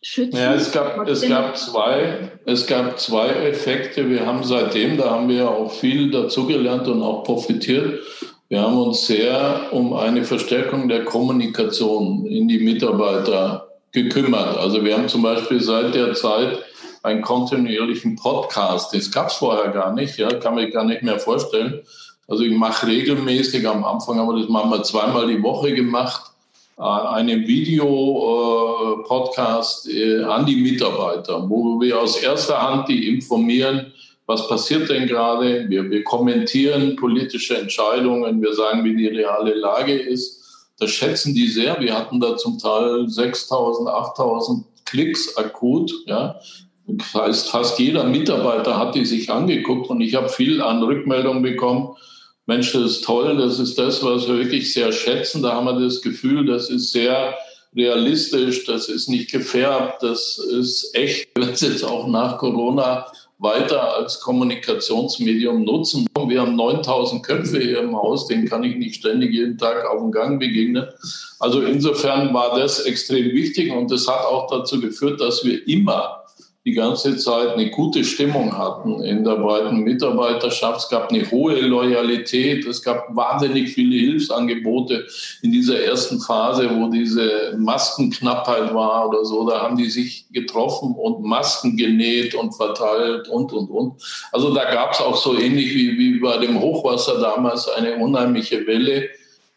schützen. 0.00 0.38
Ja, 0.38 0.54
es 0.54 0.72
gab, 0.72 1.06
es 1.06 1.20
gab 1.28 1.54
zwei, 1.58 2.30
es 2.46 2.66
gab 2.66 2.98
zwei 2.98 3.28
Effekte. 3.28 4.08
Wir 4.08 4.24
haben 4.24 4.42
seitdem, 4.42 4.96
da 4.96 5.10
haben 5.10 5.28
wir 5.28 5.50
auch 5.50 5.70
viel 5.70 6.10
dazugelernt 6.10 6.88
und 6.88 7.02
auch 7.02 7.24
profitiert. 7.24 8.00
Wir 8.48 8.62
haben 8.62 8.78
uns 8.78 9.06
sehr 9.06 9.68
um 9.72 9.92
eine 9.92 10.24
Verstärkung 10.24 10.88
der 10.88 11.04
Kommunikation 11.04 12.24
in 12.24 12.48
die 12.48 12.60
Mitarbeiter 12.60 13.68
gekümmert. 13.92 14.56
Also 14.56 14.82
wir 14.82 14.96
haben 14.96 15.08
zum 15.08 15.20
Beispiel 15.20 15.60
seit 15.60 15.94
der 15.94 16.14
Zeit 16.14 16.58
einen 17.02 17.20
kontinuierlichen 17.20 18.16
Podcast. 18.16 18.94
Das 18.94 19.10
gab 19.10 19.28
es 19.28 19.34
vorher 19.34 19.72
gar 19.72 19.92
nicht, 19.92 20.16
ja, 20.16 20.28
kann 20.28 20.54
man 20.54 20.70
gar 20.70 20.84
nicht 20.84 21.02
mehr 21.02 21.18
vorstellen. 21.18 21.82
Also 22.26 22.44
ich 22.44 22.56
mache 22.56 22.86
regelmäßig, 22.86 23.68
am 23.68 23.84
Anfang 23.84 24.18
haben 24.18 24.28
wir 24.28 24.40
das 24.40 24.48
machen 24.48 24.70
wir 24.70 24.82
zweimal 24.82 25.26
die 25.26 25.42
Woche 25.42 25.74
gemacht, 25.74 26.33
einem 26.76 27.46
Video-Podcast 27.46 29.88
äh, 29.88 30.24
an 30.24 30.44
die 30.44 30.56
Mitarbeiter, 30.56 31.48
wo 31.48 31.80
wir 31.80 32.00
aus 32.00 32.16
erster 32.16 32.60
Hand 32.60 32.88
die 32.88 33.06
informieren, 33.08 33.92
was 34.26 34.48
passiert 34.48 34.90
denn 34.90 35.06
gerade. 35.06 35.66
Wir, 35.68 35.88
wir 35.90 36.02
kommentieren 36.02 36.96
politische 36.96 37.58
Entscheidungen, 37.58 38.42
wir 38.42 38.54
sagen, 38.54 38.82
wie 38.84 38.96
die 38.96 39.06
reale 39.06 39.54
Lage 39.54 39.94
ist. 39.94 40.40
Das 40.78 40.90
schätzen 40.90 41.32
die 41.34 41.46
sehr. 41.46 41.80
Wir 41.80 41.96
hatten 41.96 42.18
da 42.18 42.36
zum 42.36 42.58
Teil 42.58 43.04
6.000, 43.04 43.86
8.000 44.16 44.64
Klicks 44.84 45.36
akut. 45.36 45.92
Ja. 46.06 46.40
Das 46.86 47.14
heißt, 47.14 47.50
fast 47.50 47.78
jeder 47.78 48.02
Mitarbeiter 48.04 48.76
hat 48.76 48.96
die 48.96 49.04
sich 49.04 49.30
angeguckt 49.30 49.88
und 49.88 50.00
ich 50.00 50.16
habe 50.16 50.28
viel 50.28 50.60
an 50.60 50.82
Rückmeldungen 50.82 51.42
bekommen 51.42 51.94
Mensch, 52.46 52.72
das 52.72 52.82
ist 52.82 53.04
toll, 53.04 53.36
das 53.38 53.58
ist 53.58 53.78
das, 53.78 54.02
was 54.02 54.28
wir 54.28 54.38
wirklich 54.38 54.72
sehr 54.72 54.92
schätzen. 54.92 55.42
Da 55.42 55.52
haben 55.52 55.66
wir 55.66 55.80
das 55.80 56.02
Gefühl, 56.02 56.44
das 56.44 56.68
ist 56.68 56.92
sehr 56.92 57.34
realistisch, 57.74 58.64
das 58.64 58.88
ist 58.88 59.08
nicht 59.08 59.32
gefärbt, 59.32 60.02
das 60.02 60.38
ist 60.38 60.94
echt. 60.94 61.36
Werden 61.36 61.54
es 61.54 61.62
jetzt 61.62 61.84
auch 61.84 62.06
nach 62.06 62.38
Corona 62.38 63.06
weiter 63.38 63.94
als 63.96 64.20
Kommunikationsmedium 64.20 65.64
nutzen. 65.64 66.06
Wir 66.28 66.40
haben 66.40 66.56
9000 66.56 67.24
Köpfe 67.24 67.60
hier 67.60 67.80
im 67.80 67.96
Haus, 67.96 68.26
denen 68.26 68.48
kann 68.48 68.62
ich 68.62 68.76
nicht 68.76 68.96
ständig 68.96 69.32
jeden 69.32 69.58
Tag 69.58 69.84
auf 69.86 70.00
dem 70.00 70.12
Gang 70.12 70.38
begegnen. 70.38 70.86
Also 71.40 71.62
insofern 71.62 72.32
war 72.32 72.58
das 72.58 72.80
extrem 72.80 73.32
wichtig 73.32 73.72
und 73.72 73.90
das 73.90 74.06
hat 74.06 74.24
auch 74.26 74.48
dazu 74.50 74.80
geführt, 74.80 75.20
dass 75.20 75.44
wir 75.44 75.66
immer 75.66 76.23
die 76.64 76.72
ganze 76.72 77.18
Zeit 77.18 77.50
eine 77.50 77.68
gute 77.70 78.02
Stimmung 78.04 78.56
hatten 78.56 79.02
in 79.02 79.22
der 79.22 79.36
breiten 79.36 79.80
Mitarbeiterschaft. 79.80 80.80
Es 80.80 80.88
gab 80.88 81.10
eine 81.10 81.30
hohe 81.30 81.60
Loyalität. 81.60 82.66
Es 82.66 82.82
gab 82.82 83.14
wahnsinnig 83.14 83.68
viele 83.70 83.96
Hilfsangebote 83.96 85.06
in 85.42 85.52
dieser 85.52 85.80
ersten 85.80 86.20
Phase, 86.20 86.70
wo 86.74 86.88
diese 86.88 87.54
Maskenknappheit 87.58 88.72
war 88.72 89.10
oder 89.10 89.26
so. 89.26 89.46
Da 89.46 89.60
haben 89.60 89.76
die 89.76 89.90
sich 89.90 90.26
getroffen 90.32 90.94
und 90.94 91.22
Masken 91.22 91.76
genäht 91.76 92.34
und 92.34 92.52
verteilt 92.52 93.28
und, 93.28 93.52
und, 93.52 93.68
und. 93.68 94.02
Also 94.32 94.54
da 94.54 94.64
gab 94.72 94.92
es 94.92 95.00
auch 95.00 95.16
so 95.16 95.36
ähnlich 95.36 95.74
wie, 95.74 95.98
wie 95.98 96.18
bei 96.18 96.38
dem 96.38 96.58
Hochwasser 96.58 97.20
damals 97.20 97.68
eine 97.68 97.96
unheimliche 97.96 98.66
Welle 98.66 99.10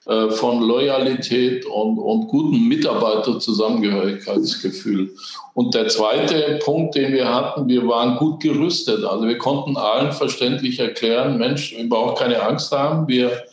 äh, 0.07 0.29
von 0.29 0.61
Loyalität 0.61 1.65
und, 1.65 1.99
und 1.99 2.27
guten 2.27 2.67
Mitarbeiterzusammengehörigkeitsgefühl. 2.67 5.09
Und 5.53 5.75
der 5.75 5.89
zweite 5.89 6.59
Punkt, 6.63 6.95
den 6.95 7.11
wir 7.11 7.27
hatten, 7.33 7.67
wir 7.67 7.85
waren 7.87 8.15
gut 8.17 8.39
gerüstet. 8.39 9.03
Also 9.03 9.27
wir 9.27 9.37
konnten 9.37 9.75
allen 9.75 10.13
verständlich 10.13 10.79
erklären, 10.79 11.37
Mensch, 11.37 11.73
ihr 11.73 11.89
braucht 11.89 12.19
keine 12.19 12.41
Angst 12.41 12.71
haben, 12.71 13.05
wir 13.07 13.43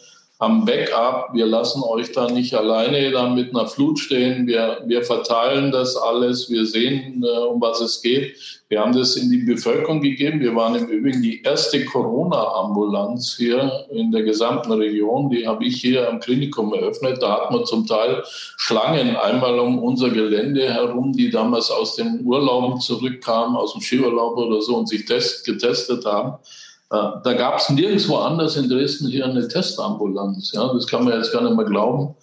haben 0.40 0.64
Backup, 0.64 1.32
wir 1.32 1.46
lassen 1.46 1.82
euch 1.82 2.10
da 2.10 2.28
nicht 2.28 2.54
alleine 2.54 3.12
dann 3.12 3.36
mit 3.36 3.54
einer 3.54 3.68
Flut 3.68 4.00
stehen, 4.00 4.46
wir, 4.48 4.82
wir 4.84 5.02
verteilen 5.02 5.70
das 5.70 5.96
alles, 5.96 6.50
wir 6.50 6.66
sehen, 6.66 7.24
äh, 7.24 7.38
um 7.46 7.60
was 7.60 7.80
es 7.80 8.02
geht. 8.02 8.36
Wir 8.68 8.80
haben 8.80 8.92
das 8.92 9.14
in 9.16 9.30
die 9.30 9.38
Bevölkerung 9.38 10.00
gegeben. 10.00 10.40
Wir 10.40 10.56
waren 10.56 10.74
im 10.74 10.88
Übrigen 10.88 11.22
die 11.22 11.42
erste 11.42 11.84
Corona-Ambulanz 11.84 13.36
hier 13.36 13.86
in 13.90 14.10
der 14.10 14.24
gesamten 14.24 14.72
Region. 14.72 15.30
Die 15.30 15.46
habe 15.46 15.64
ich 15.64 15.80
hier 15.80 16.08
am 16.08 16.18
Klinikum 16.18 16.74
eröffnet. 16.74 17.22
Da 17.22 17.42
hat 17.42 17.50
man 17.52 17.64
zum 17.66 17.86
Teil 17.86 18.24
Schlangen 18.56 19.14
einmal 19.14 19.60
um 19.60 19.78
unser 19.78 20.10
Gelände 20.10 20.72
herum, 20.72 21.12
die 21.12 21.30
damals 21.30 21.70
aus 21.70 21.94
den 21.94 22.22
Urlauben 22.24 22.80
zurückkamen, 22.80 23.54
aus 23.54 23.74
dem 23.74 23.82
Skiurlaub 23.82 24.36
oder 24.36 24.60
so 24.60 24.76
und 24.76 24.88
sich 24.88 25.04
test, 25.04 25.46
getestet 25.46 26.04
haben. 26.04 26.38
Da 26.90 27.34
gab 27.36 27.58
es 27.58 27.70
nirgendwo 27.70 28.16
anders 28.16 28.56
in 28.56 28.68
Dresden 28.68 29.08
hier 29.08 29.24
eine 29.24 29.48
Testambulanz. 29.48 30.52
Ja, 30.52 30.72
das 30.72 30.86
kann 30.86 31.04
man 31.04 31.14
jetzt 31.14 31.32
gar 31.32 31.42
nicht 31.42 31.56
mehr 31.56 31.64
glauben. 31.64 32.14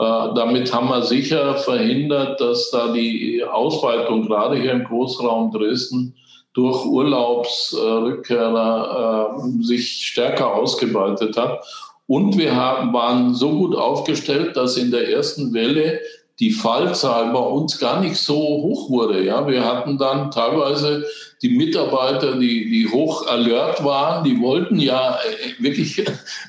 Äh, 0.00 0.34
damit 0.34 0.72
haben 0.72 0.88
wir 0.88 1.02
sicher 1.02 1.56
verhindert, 1.56 2.40
dass 2.40 2.70
da 2.70 2.90
die 2.92 3.44
Ausweitung 3.44 4.26
gerade 4.26 4.56
hier 4.56 4.72
im 4.72 4.84
Großraum 4.84 5.52
Dresden 5.52 6.14
durch 6.54 6.86
Urlaubsrückkehrer 6.86 9.36
äh, 9.36 9.40
sich 9.62 10.06
stärker 10.06 10.54
ausgeweitet 10.54 11.36
hat. 11.36 11.62
Und 12.06 12.38
wir 12.38 12.56
haben, 12.56 12.94
waren 12.94 13.34
so 13.34 13.50
gut 13.50 13.76
aufgestellt, 13.76 14.56
dass 14.56 14.78
in 14.78 14.90
der 14.90 15.10
ersten 15.10 15.52
Welle 15.52 16.00
die 16.40 16.52
Fallzahl 16.52 17.32
bei 17.32 17.38
uns 17.38 17.78
gar 17.78 18.00
nicht 18.00 18.16
so 18.16 18.34
hoch 18.34 18.88
wurde. 18.88 19.22
Ja, 19.22 19.46
wir 19.46 19.62
hatten 19.62 19.98
dann 19.98 20.30
teilweise 20.30 21.04
die 21.42 21.50
Mitarbeiter, 21.50 22.36
die, 22.36 22.70
die 22.70 22.90
hoch 22.90 23.26
alert 23.26 23.84
waren, 23.84 24.24
die 24.24 24.40
wollten 24.40 24.78
ja 24.78 25.16
äh, 25.16 25.62
wirklich 25.62 26.02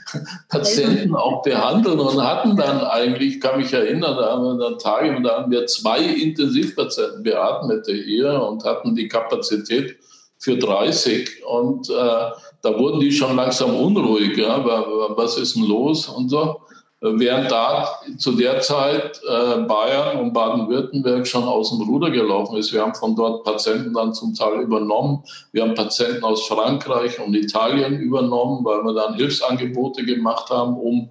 Patienten 0.50 1.14
auch 1.14 1.42
behandeln 1.42 2.00
und 2.00 2.24
hatten 2.24 2.56
dann 2.56 2.80
eigentlich, 2.82 3.42
kann 3.42 3.60
mich 3.60 3.74
erinnern, 3.74 4.16
da 4.16 4.32
haben 4.32 4.44
wir 4.44 4.70
dann 4.70 4.80
Tage 4.80 5.22
da 5.22 5.40
haben 5.42 5.52
wir 5.52 5.66
zwei 5.68 6.00
Intensivpatienten 6.00 7.24
beatmete 7.24 7.94
hier 7.94 8.42
und 8.42 8.64
hatten 8.64 8.96
die 8.96 9.10
Kapazität 9.10 9.98
für 10.40 10.58
30 10.58 11.44
und 11.46 11.90
äh, 11.90 11.94
da 11.94 12.80
wurden 12.80 13.02
die 13.02 13.12
schon 13.12 13.36
langsam 13.36 13.76
unruhig, 13.76 14.38
ja, 14.38 14.64
was 15.18 15.38
ist 15.38 15.58
denn 15.58 15.66
los 15.66 16.08
und 16.08 16.30
so 16.30 16.62
während 17.02 17.52
da 17.52 17.90
zu 18.18 18.34
der 18.34 18.62
Zeit 18.62 19.20
äh, 19.28 19.62
Bayern 19.62 20.20
und 20.20 20.34
Baden-Württemberg 20.34 21.26
schon 21.26 21.44
aus 21.44 21.72
dem 21.72 21.82
Ruder 21.82 22.12
gelaufen 22.12 22.58
ist. 22.58 22.72
Wir 22.72 22.82
haben 22.82 22.94
von 22.94 23.16
dort 23.16 23.44
Patienten 23.44 23.94
dann 23.94 24.14
zum 24.14 24.36
Teil 24.36 24.62
übernommen. 24.62 25.24
Wir 25.52 25.64
haben 25.64 25.74
Patienten 25.74 26.24
aus 26.24 26.46
Frankreich 26.46 27.20
und 27.20 27.34
Italien 27.34 28.00
übernommen, 28.00 28.64
weil 28.64 28.84
wir 28.84 28.94
dann 28.94 29.16
Hilfsangebote 29.16 30.06
gemacht 30.06 30.52
haben, 30.52 30.78
um, 30.78 31.10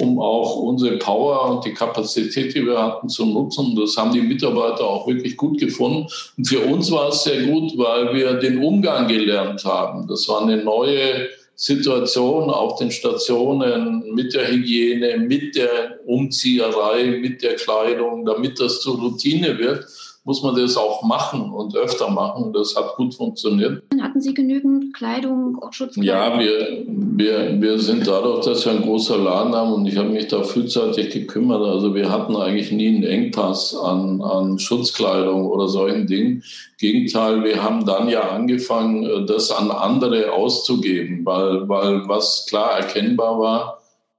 um 0.00 0.18
auch 0.18 0.56
unsere 0.56 0.96
Power 0.96 1.50
und 1.50 1.66
die 1.66 1.74
Kapazität, 1.74 2.54
die 2.54 2.64
wir 2.64 2.82
hatten, 2.82 3.10
zu 3.10 3.26
nutzen. 3.26 3.76
Das 3.76 3.94
haben 3.98 4.12
die 4.12 4.22
Mitarbeiter 4.22 4.84
auch 4.84 5.06
wirklich 5.06 5.36
gut 5.36 5.58
gefunden. 5.60 6.06
Und 6.38 6.48
für 6.48 6.60
uns 6.60 6.90
war 6.90 7.08
es 7.08 7.24
sehr 7.24 7.42
gut, 7.46 7.76
weil 7.76 8.14
wir 8.14 8.34
den 8.34 8.64
Umgang 8.64 9.06
gelernt 9.06 9.66
haben. 9.66 10.06
Das 10.08 10.26
war 10.28 10.40
eine 10.40 10.56
neue 10.64 11.28
Situation 11.56 12.50
auf 12.50 12.78
den 12.78 12.90
Stationen 12.90 14.12
mit 14.12 14.34
der 14.34 14.48
Hygiene, 14.48 15.16
mit 15.16 15.56
der 15.56 15.98
Umzieherei, 16.04 17.18
mit 17.18 17.42
der 17.42 17.56
Kleidung, 17.56 18.26
damit 18.26 18.60
das 18.60 18.80
zur 18.82 18.98
Routine 18.98 19.58
wird, 19.58 19.86
muss 20.26 20.42
man 20.42 20.56
das 20.56 20.76
auch 20.76 21.04
machen 21.04 21.52
und 21.52 21.76
öfter 21.76 22.10
machen. 22.10 22.52
Das 22.52 22.74
hat 22.74 22.96
gut 22.96 23.14
funktioniert. 23.14 23.84
Hatten 24.02 24.20
Sie 24.20 24.34
genügend 24.34 24.92
Kleidung, 24.92 25.56
Schutzkleidung? 25.70 26.04
Ja, 26.04 26.38
wir, 26.38 26.84
wir, 26.88 27.62
wir 27.62 27.78
sind 27.78 28.08
dadurch, 28.08 28.44
dass 28.44 28.66
wir 28.66 28.72
ein 28.72 28.82
großer 28.82 29.18
Laden 29.18 29.54
haben 29.54 29.72
und 29.72 29.86
ich 29.86 29.96
habe 29.96 30.08
mich 30.08 30.26
da 30.26 30.42
frühzeitig 30.42 31.10
gekümmert. 31.10 31.62
Also 31.62 31.94
wir 31.94 32.10
hatten 32.10 32.34
eigentlich 32.34 32.72
nie 32.72 32.88
einen 32.88 33.04
Engpass 33.04 33.76
an, 33.76 34.20
an 34.20 34.58
Schutzkleidung 34.58 35.46
oder 35.46 35.68
solchen 35.68 36.08
Dingen. 36.08 36.42
Gegenteil, 36.78 37.44
wir 37.44 37.62
haben 37.62 37.86
dann 37.86 38.08
ja 38.08 38.22
angefangen, 38.22 39.26
das 39.28 39.52
an 39.52 39.70
andere 39.70 40.32
auszugeben, 40.32 41.24
weil, 41.24 41.68
weil 41.68 42.08
was 42.08 42.46
klar 42.48 42.80
erkennbar 42.80 43.38
war, 43.38 43.75
äh, 43.75 43.75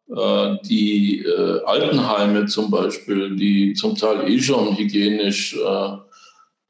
die 0.10 1.20
äh, 1.26 1.62
Altenheime 1.66 2.46
zum 2.46 2.72
Beispiel, 2.72 3.36
die 3.36 3.74
zum 3.74 3.96
Teil 3.96 4.30
eh 4.30 4.40
schon 4.40 4.78
hygienisch 4.78 5.56
äh, 5.58 5.98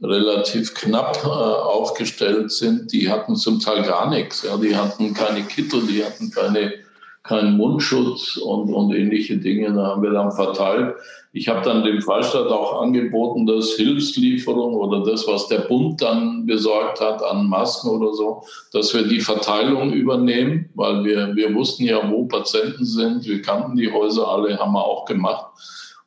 relativ 0.01 0.73
knapp 0.73 1.23
äh, 1.23 1.27
aufgestellt 1.27 2.51
sind, 2.51 2.91
die 2.91 3.09
hatten 3.09 3.35
zum 3.35 3.59
Teil 3.59 3.83
gar 3.83 4.09
nichts. 4.09 4.43
Ja. 4.43 4.57
Die 4.57 4.75
hatten 4.75 5.13
keine 5.13 5.43
Kittel, 5.43 5.85
die 5.87 6.03
hatten 6.03 6.31
keine, 6.31 6.73
kein 7.27 7.57
Mundschutz 7.57 8.37
und, 8.37 8.73
und 8.73 8.93
ähnliche 8.93 9.37
Dinge. 9.37 9.73
Da 9.73 9.87
haben 9.87 10.01
wir 10.01 10.11
dann 10.11 10.31
verteilt. 10.31 10.95
Ich 11.33 11.47
habe 11.47 11.61
dann 11.61 11.83
dem 11.83 12.01
Freistaat 12.01 12.47
auch 12.47 12.81
angeboten, 12.81 13.45
dass 13.45 13.73
Hilfslieferung 13.73 14.75
oder 14.75 15.03
das, 15.03 15.27
was 15.27 15.47
der 15.47 15.59
Bund 15.59 16.01
dann 16.01 16.45
besorgt 16.45 17.01
hat 17.01 17.21
an 17.21 17.47
Masken 17.47 17.89
oder 17.89 18.13
so, 18.13 18.43
dass 18.73 18.93
wir 18.93 19.03
die 19.03 19.19
Verteilung 19.19 19.91
übernehmen, 19.91 20.69
weil 20.75 21.03
wir, 21.03 21.35
wir 21.35 21.53
wussten 21.53 21.83
ja, 21.83 22.09
wo 22.09 22.25
Patienten 22.25 22.85
sind. 22.85 23.25
Wir 23.25 23.41
kannten 23.41 23.75
die 23.75 23.91
Häuser 23.91 24.27
alle, 24.27 24.57
haben 24.57 24.73
wir 24.73 24.83
auch 24.83 25.05
gemacht 25.05 25.45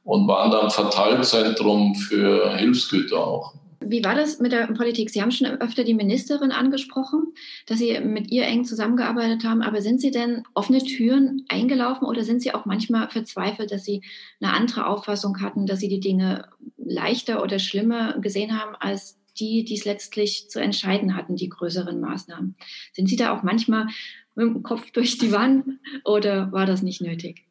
und 0.04 0.26
waren 0.26 0.50
dann 0.50 0.70
Verteilzentrum 0.70 1.94
für 1.94 2.56
Hilfsgüter 2.56 3.18
auch. 3.18 3.59
Wie 3.82 4.04
war 4.04 4.14
das 4.14 4.40
mit 4.40 4.52
der 4.52 4.66
Politik? 4.66 5.08
Sie 5.08 5.22
haben 5.22 5.30
schon 5.30 5.46
öfter 5.46 5.84
die 5.84 5.94
Ministerin 5.94 6.52
angesprochen, 6.52 7.32
dass 7.64 7.78
Sie 7.78 7.98
mit 8.00 8.30
ihr 8.30 8.44
eng 8.44 8.64
zusammengearbeitet 8.64 9.44
haben. 9.44 9.62
Aber 9.62 9.80
sind 9.80 10.02
Sie 10.02 10.10
denn 10.10 10.42
offene 10.52 10.84
Türen 10.84 11.46
eingelaufen 11.48 12.06
oder 12.06 12.22
sind 12.22 12.42
Sie 12.42 12.52
auch 12.52 12.66
manchmal 12.66 13.08
verzweifelt, 13.08 13.72
dass 13.72 13.84
Sie 13.84 14.02
eine 14.38 14.52
andere 14.52 14.86
Auffassung 14.86 15.40
hatten, 15.40 15.66
dass 15.66 15.80
Sie 15.80 15.88
die 15.88 16.00
Dinge 16.00 16.46
leichter 16.76 17.42
oder 17.42 17.58
schlimmer 17.58 18.18
gesehen 18.20 18.60
haben 18.60 18.76
als 18.78 19.18
die, 19.38 19.64
die 19.64 19.74
es 19.74 19.86
letztlich 19.86 20.50
zu 20.50 20.60
entscheiden 20.60 21.16
hatten, 21.16 21.36
die 21.36 21.48
größeren 21.48 22.00
Maßnahmen? 22.00 22.56
Sind 22.92 23.08
Sie 23.08 23.16
da 23.16 23.34
auch 23.34 23.42
manchmal 23.42 23.86
mit 24.34 24.46
dem 24.46 24.62
Kopf 24.62 24.90
durch 24.90 25.16
die 25.16 25.32
Wand 25.32 25.64
oder 26.04 26.52
war 26.52 26.66
das 26.66 26.82
nicht 26.82 27.00
nötig? 27.00 27.46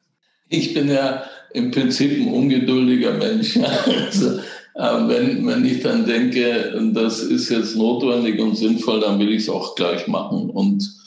Ich 0.48 0.74
bin 0.74 0.90
ja 0.90 1.24
im 1.54 1.72
Prinzip 1.72 2.22
ein 2.22 2.32
ungeduldiger 2.32 3.14
Mensch. 3.14 3.58
Also, 3.86 4.40
wenn, 4.80 5.46
wenn 5.46 5.66
ich 5.66 5.82
dann 5.82 6.06
denke, 6.06 6.74
das 6.94 7.20
ist 7.22 7.50
jetzt 7.50 7.76
notwendig 7.76 8.40
und 8.40 8.56
sinnvoll, 8.56 9.02
dann 9.02 9.20
will 9.20 9.30
ich 9.30 9.44
es 9.44 9.50
auch 9.50 9.76
gleich 9.76 10.08
machen. 10.08 10.50
Und 10.50 11.00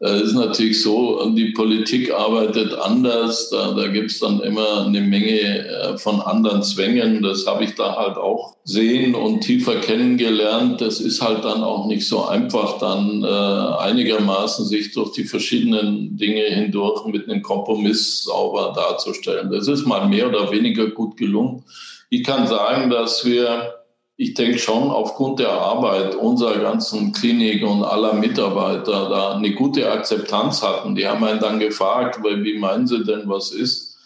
äh, 0.00 0.08
es 0.08 0.30
ist 0.30 0.34
natürlich 0.34 0.82
so, 0.82 1.30
die 1.30 1.52
Politik 1.52 2.12
arbeitet 2.12 2.74
anders. 2.74 3.50
Da, 3.50 3.72
da 3.72 3.86
gibt 3.86 4.10
es 4.10 4.18
dann 4.18 4.40
immer 4.40 4.86
eine 4.86 5.00
Menge 5.00 5.38
äh, 5.38 5.98
von 5.98 6.20
anderen 6.20 6.62
Zwängen. 6.62 7.22
Das 7.22 7.46
habe 7.46 7.64
ich 7.64 7.74
da 7.74 7.96
halt 7.96 8.16
auch 8.16 8.56
sehen 8.64 9.14
und 9.14 9.42
tiefer 9.42 9.76
kennengelernt. 9.76 10.80
Das 10.80 11.00
ist 11.00 11.20
halt 11.20 11.44
dann 11.44 11.62
auch 11.62 11.86
nicht 11.86 12.08
so 12.08 12.24
einfach, 12.24 12.78
dann 12.78 13.22
äh, 13.22 13.26
einigermaßen 13.26 14.64
sich 14.64 14.92
durch 14.92 15.12
die 15.12 15.24
verschiedenen 15.24 16.16
Dinge 16.16 16.42
hindurch 16.42 17.04
mit 17.06 17.28
einem 17.28 17.42
Kompromiss 17.42 18.24
sauber 18.24 18.72
darzustellen. 18.74 19.50
Das 19.50 19.68
ist 19.68 19.86
mal 19.86 20.08
mehr 20.08 20.28
oder 20.28 20.50
weniger 20.50 20.88
gut 20.88 21.16
gelungen. 21.16 21.62
Ich 22.12 22.24
kann 22.24 22.48
sagen, 22.48 22.90
dass 22.90 23.24
wir, 23.24 23.84
ich 24.16 24.34
denke 24.34 24.58
schon 24.58 24.90
aufgrund 24.90 25.38
der 25.38 25.52
Arbeit 25.52 26.16
unserer 26.16 26.58
ganzen 26.58 27.12
Klinik 27.12 27.62
und 27.64 27.84
aller 27.84 28.14
Mitarbeiter 28.14 29.08
da 29.08 29.36
eine 29.36 29.54
gute 29.54 29.88
Akzeptanz 29.88 30.60
hatten. 30.60 30.96
Die 30.96 31.06
haben 31.06 31.22
einen 31.22 31.38
dann 31.38 31.60
gefragt, 31.60 32.18
weil, 32.24 32.42
wie 32.42 32.58
meinen 32.58 32.88
Sie 32.88 33.04
denn, 33.04 33.28
was 33.28 33.52
ist? 33.52 33.96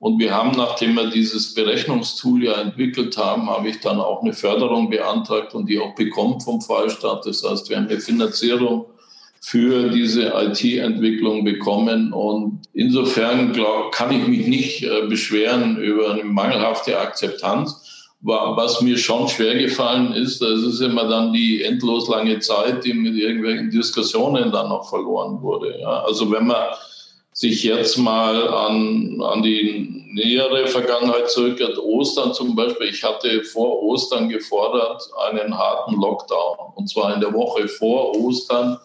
Und 0.00 0.18
wir 0.18 0.34
haben, 0.34 0.50
nachdem 0.56 0.94
wir 0.94 1.10
dieses 1.10 1.54
Berechnungstool 1.54 2.42
ja 2.42 2.54
entwickelt 2.54 3.16
haben, 3.16 3.48
habe 3.48 3.68
ich 3.68 3.78
dann 3.78 4.00
auch 4.00 4.22
eine 4.22 4.32
Förderung 4.32 4.90
beantragt 4.90 5.54
und 5.54 5.68
die 5.68 5.78
auch 5.78 5.94
bekommen 5.94 6.40
vom 6.40 6.60
Freistaat. 6.60 7.24
Das 7.24 7.48
heißt, 7.48 7.70
wir 7.70 7.76
haben 7.76 7.86
eine 7.86 8.00
Finanzierung 8.00 8.86
für 9.42 9.90
diese 9.90 10.32
IT-Entwicklung 10.34 11.44
bekommen. 11.44 12.12
Und 12.12 12.60
insofern 12.72 13.52
glaub, 13.52 13.92
kann 13.92 14.12
ich 14.12 14.26
mich 14.26 14.46
nicht 14.46 14.84
äh, 14.84 15.06
beschweren 15.08 15.76
über 15.76 16.12
eine 16.12 16.24
mangelhafte 16.24 16.98
Akzeptanz. 16.98 17.80
Was 18.24 18.80
mir 18.80 18.96
schon 18.98 19.26
schwer 19.26 19.58
gefallen 19.58 20.12
ist, 20.12 20.40
das 20.40 20.60
ist 20.60 20.80
immer 20.80 21.08
dann 21.08 21.32
die 21.32 21.64
endlos 21.64 22.08
lange 22.08 22.38
Zeit, 22.38 22.84
die 22.84 22.94
mit 22.94 23.16
irgendwelchen 23.16 23.68
Diskussionen 23.68 24.52
dann 24.52 24.68
noch 24.68 24.88
verloren 24.88 25.42
wurde. 25.42 25.80
Ja. 25.80 26.04
Also 26.04 26.30
wenn 26.30 26.46
man 26.46 26.62
sich 27.32 27.64
jetzt 27.64 27.98
mal 27.98 28.46
an, 28.48 29.20
an 29.20 29.42
die 29.42 30.04
nähere 30.12 30.68
Vergangenheit 30.68 31.30
zurückgeht, 31.32 31.76
Ostern 31.78 32.32
zum 32.32 32.54
Beispiel, 32.54 32.90
ich 32.90 33.02
hatte 33.02 33.42
vor 33.42 33.82
Ostern 33.82 34.28
gefordert 34.28 35.02
einen 35.28 35.58
harten 35.58 36.00
Lockdown. 36.00 36.74
Und 36.76 36.88
zwar 36.88 37.14
in 37.14 37.20
der 37.20 37.34
Woche 37.34 37.66
vor 37.66 38.16
Ostern 38.16 38.78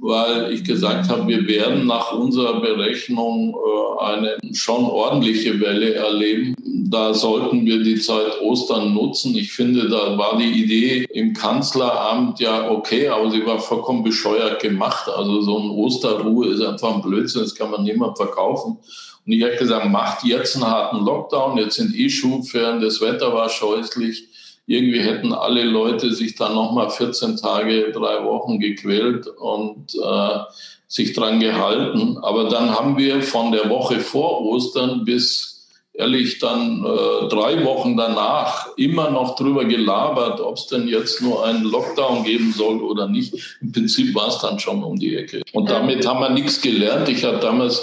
weil 0.00 0.52
ich 0.52 0.64
gesagt 0.64 1.10
habe, 1.10 1.28
wir 1.28 1.46
werden 1.46 1.86
nach 1.86 2.12
unserer 2.12 2.60
Berechnung 2.60 3.54
äh, 3.54 4.02
eine 4.02 4.38
schon 4.52 4.84
ordentliche 4.84 5.60
Welle 5.60 5.94
erleben. 5.94 6.54
Da 6.64 7.12
sollten 7.12 7.66
wir 7.66 7.82
die 7.82 8.00
Zeit 8.00 8.40
Ostern 8.40 8.94
nutzen. 8.94 9.36
Ich 9.36 9.52
finde, 9.52 9.88
da 9.88 10.16
war 10.16 10.38
die 10.38 10.64
Idee 10.64 11.06
im 11.12 11.34
Kanzleramt 11.34 12.40
ja 12.40 12.70
okay, 12.70 13.08
aber 13.08 13.30
sie 13.30 13.44
war 13.44 13.58
vollkommen 13.58 14.02
bescheuert 14.02 14.60
gemacht. 14.60 15.08
Also 15.08 15.42
so 15.42 15.58
ein 15.58 15.70
Osterruhe 15.70 16.48
ist 16.48 16.62
einfach 16.62 16.94
ein 16.94 17.02
Blödsinn, 17.02 17.42
das 17.42 17.54
kann 17.54 17.70
man 17.70 17.84
niemand 17.84 18.16
verkaufen. 18.16 18.78
Und 19.26 19.32
ich 19.32 19.42
habe 19.42 19.56
gesagt, 19.56 19.86
macht 19.90 20.24
jetzt 20.24 20.56
einen 20.56 20.66
harten 20.66 21.04
Lockdown, 21.04 21.58
jetzt 21.58 21.76
sind 21.76 21.94
eh 21.94 22.08
Schulferien, 22.08 22.80
das 22.80 23.02
Wetter 23.02 23.34
war 23.34 23.50
scheußlich 23.50 24.29
irgendwie 24.70 25.00
hätten 25.00 25.32
alle 25.32 25.64
Leute 25.64 26.14
sich 26.14 26.36
dann 26.36 26.54
nochmal 26.54 26.90
14 26.90 27.36
Tage, 27.38 27.90
drei 27.90 28.24
Wochen 28.24 28.60
gequält 28.60 29.26
und 29.26 29.92
äh, 29.96 30.38
sich 30.86 31.12
dran 31.12 31.40
gehalten. 31.40 32.18
Aber 32.22 32.44
dann 32.44 32.70
haben 32.70 32.96
wir 32.96 33.20
von 33.20 33.50
der 33.50 33.68
Woche 33.68 33.98
vor 33.98 34.42
Ostern 34.42 35.04
bis 35.04 35.66
ehrlich 35.92 36.38
dann 36.38 36.84
äh, 36.84 37.28
drei 37.28 37.64
Wochen 37.64 37.96
danach 37.96 38.68
immer 38.76 39.10
noch 39.10 39.34
drüber 39.34 39.64
gelabert, 39.64 40.40
ob 40.40 40.56
es 40.56 40.68
denn 40.68 40.86
jetzt 40.86 41.20
nur 41.20 41.44
einen 41.44 41.64
Lockdown 41.64 42.22
geben 42.22 42.54
soll 42.56 42.80
oder 42.80 43.08
nicht. 43.08 43.34
Im 43.60 43.72
Prinzip 43.72 44.14
war 44.14 44.28
es 44.28 44.38
dann 44.38 44.60
schon 44.60 44.84
um 44.84 45.00
die 45.00 45.16
Ecke. 45.16 45.42
Und 45.52 45.68
damit 45.68 46.06
haben 46.06 46.20
wir 46.20 46.30
nichts 46.30 46.60
gelernt. 46.60 47.08
Ich 47.08 47.24
habe 47.24 47.38
damals 47.38 47.82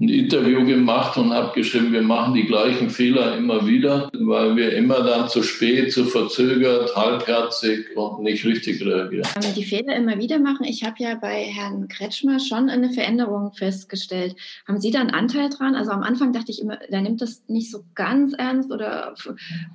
ein 0.00 0.08
Interview 0.08 0.64
gemacht 0.64 1.16
und 1.16 1.32
habe 1.32 1.52
geschrieben, 1.54 1.92
wir 1.92 2.02
machen 2.02 2.34
die 2.34 2.46
gleichen 2.46 2.90
Fehler 2.90 3.36
immer 3.36 3.66
wieder, 3.66 4.10
weil 4.12 4.56
wir 4.56 4.74
immer 4.74 5.02
dann 5.02 5.28
zu 5.28 5.42
spät, 5.42 5.92
zu 5.92 6.04
verzögert, 6.04 6.94
halbherzig 6.96 7.96
und 7.96 8.22
nicht 8.22 8.44
richtig 8.44 8.84
reagieren. 8.84 9.28
Die 9.56 9.64
Fehler 9.64 9.94
immer 9.96 10.18
wieder 10.18 10.38
machen. 10.38 10.64
Ich 10.64 10.82
habe 10.84 10.96
ja 10.98 11.14
bei 11.14 11.44
Herrn 11.44 11.88
Kretschmer 11.88 12.40
schon 12.40 12.68
eine 12.68 12.90
Veränderung 12.90 13.52
festgestellt. 13.52 14.34
Haben 14.66 14.80
Sie 14.80 14.90
da 14.90 15.00
einen 15.00 15.10
Anteil 15.10 15.50
dran? 15.50 15.74
Also 15.74 15.90
am 15.90 16.02
Anfang 16.02 16.32
dachte 16.32 16.50
ich 16.50 16.60
immer, 16.60 16.78
der 16.90 17.02
nimmt 17.02 17.20
das 17.20 17.42
nicht 17.48 17.70
so 17.70 17.84
ganz 17.94 18.32
ernst 18.32 18.72
oder 18.72 19.14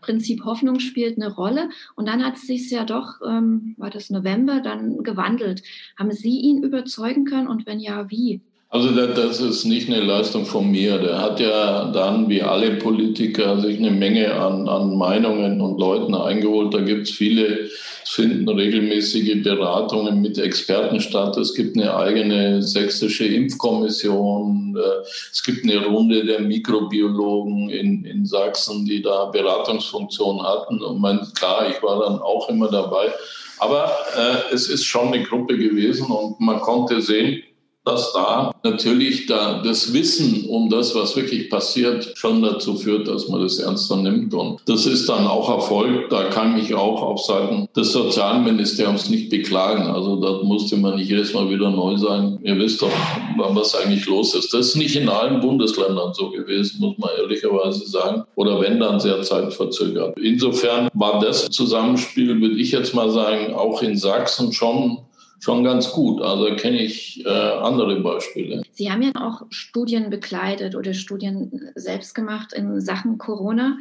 Prinzip 0.01 0.43
Hoffnung 0.45 0.79
spielt 0.79 1.17
eine 1.17 1.33
Rolle. 1.33 1.69
Und 1.95 2.07
dann 2.07 2.25
hat 2.25 2.35
es 2.35 2.47
sich 2.47 2.69
ja 2.69 2.83
doch, 2.83 3.21
ähm, 3.25 3.75
war 3.77 3.89
das 3.89 4.09
November, 4.09 4.61
dann 4.61 5.03
gewandelt. 5.03 5.63
Haben 5.97 6.11
Sie 6.11 6.39
ihn 6.39 6.63
überzeugen 6.63 7.25
können 7.25 7.47
und 7.47 7.65
wenn 7.65 7.79
ja, 7.79 8.09
wie? 8.09 8.41
Also 8.69 8.91
das 8.91 9.39
ist 9.39 9.63
nicht 9.63 9.87
eine 9.87 10.01
Leistung 10.01 10.45
von 10.45 10.69
mir. 10.69 10.97
Der 10.97 11.21
hat 11.21 11.39
ja 11.39 11.85
dann, 11.85 12.27
wie 12.27 12.41
alle 12.41 12.71
Politiker, 12.71 13.61
sich 13.61 13.77
eine 13.77 13.91
Menge 13.91 14.33
an, 14.33 14.67
an 14.67 14.97
Meinungen 14.97 15.61
und 15.61 15.79
Leuten 15.79 16.13
eingeholt. 16.13 16.73
Da 16.73 16.81
gibt 16.81 17.07
es 17.07 17.11
viele, 17.11 17.69
es 18.03 18.09
finden 18.09 18.49
regelmäßige 18.49 19.41
Beratungen 19.41 20.21
mit 20.21 20.37
Experten 20.37 20.99
statt. 20.99 21.37
Es 21.37 21.53
gibt 21.53 21.77
eine 21.77 21.95
eigene 21.95 22.61
sächsische 22.61 23.25
Impfkommission. 23.25 24.75
Äh, 24.77 25.07
es 25.31 25.41
gibt 25.43 25.63
eine 25.63 25.85
Runde 25.85 26.25
der 26.25 26.41
Mikrobiologen 26.41 27.69
in, 27.69 28.03
in 28.03 28.25
Sachsen, 28.25 28.83
die 28.83 29.01
da 29.01 29.25
Beratungsfunktion 29.25 30.43
hatten. 30.43 30.81
Und 30.81 30.99
mein, 30.99 31.21
klar, 31.35 31.69
ich 31.69 31.81
war 31.81 32.01
dann 32.01 32.19
auch 32.19 32.49
immer 32.49 32.69
dabei. 32.69 33.13
Aber 33.59 33.85
äh, 34.17 34.53
es 34.53 34.67
ist 34.67 34.83
schon 34.83 35.13
eine 35.13 35.23
Gruppe 35.23 35.57
gewesen 35.57 36.07
und 36.07 36.41
man 36.41 36.59
konnte 36.59 37.01
sehen, 37.01 37.43
dass 37.87 38.11
da 38.13 38.51
natürlich 38.63 39.27
da 39.27 39.61
das 39.63 39.93
Wissen 39.93 40.45
um 40.49 40.69
das, 40.69 40.93
was 40.93 41.15
wirklich 41.15 41.49
passiert, 41.49 42.11
schon 42.15 42.41
dazu 42.41 42.75
führt, 42.75 43.07
dass 43.07 43.29
man 43.29 43.41
das 43.41 43.59
ernster 43.59 43.95
nimmt. 43.97 44.33
Und 44.33 44.59
das 44.65 44.85
ist 44.85 45.07
dann 45.07 45.25
auch 45.25 45.49
Erfolg. 45.49 46.09
Da 46.09 46.25
kann 46.25 46.57
ich 46.59 46.73
auch 46.73 47.01
auf 47.01 47.21
Seiten 47.21 47.67
des 47.75 47.91
Sozialministeriums 47.91 49.09
nicht 49.09 49.29
beklagen. 49.29 49.83
Also 49.83 50.17
da 50.17 50.43
musste 50.43 50.75
man 50.77 50.95
nicht 50.95 51.09
jedes 51.09 51.33
Mal 51.33 51.49
wieder 51.49 51.69
neu 51.69 51.97
sein. 51.97 52.39
Ihr 52.43 52.57
wisst 52.57 52.81
doch, 52.81 52.91
was 53.37 53.75
eigentlich 53.75 54.05
los 54.05 54.35
ist. 54.35 54.53
Das 54.53 54.67
ist 54.67 54.75
nicht 54.75 54.95
in 54.95 55.07
allen 55.07 55.39
Bundesländern 55.39 56.13
so 56.13 56.29
gewesen, 56.29 56.81
muss 56.81 56.97
man 56.97 57.09
ehrlicherweise 57.17 57.85
sagen. 57.87 58.23
Oder 58.35 58.59
wenn 58.59 58.79
dann 58.79 58.99
sehr 58.99 59.21
zeitverzögert. 59.21 60.17
Insofern 60.19 60.89
war 60.93 61.19
das 61.19 61.49
Zusammenspiel, 61.49 62.39
würde 62.41 62.55
ich 62.55 62.71
jetzt 62.71 62.93
mal 62.93 63.09
sagen, 63.09 63.53
auch 63.53 63.81
in 63.81 63.97
Sachsen 63.97 64.51
schon 64.51 64.99
schon 65.39 65.63
ganz 65.63 65.91
gut. 65.91 66.21
Also 66.21 66.55
kenne 66.55 66.81
ich 66.81 67.25
äh, 67.25 67.29
andere 67.29 67.99
Beispiele. 67.99 68.63
Sie 68.71 68.91
haben 68.91 69.01
ja 69.01 69.11
auch 69.15 69.43
Studien 69.49 70.09
begleitet 70.09 70.75
oder 70.75 70.93
Studien 70.93 71.71
selbst 71.75 72.15
gemacht 72.15 72.53
in 72.53 72.81
Sachen 72.81 73.17
Corona. 73.17 73.77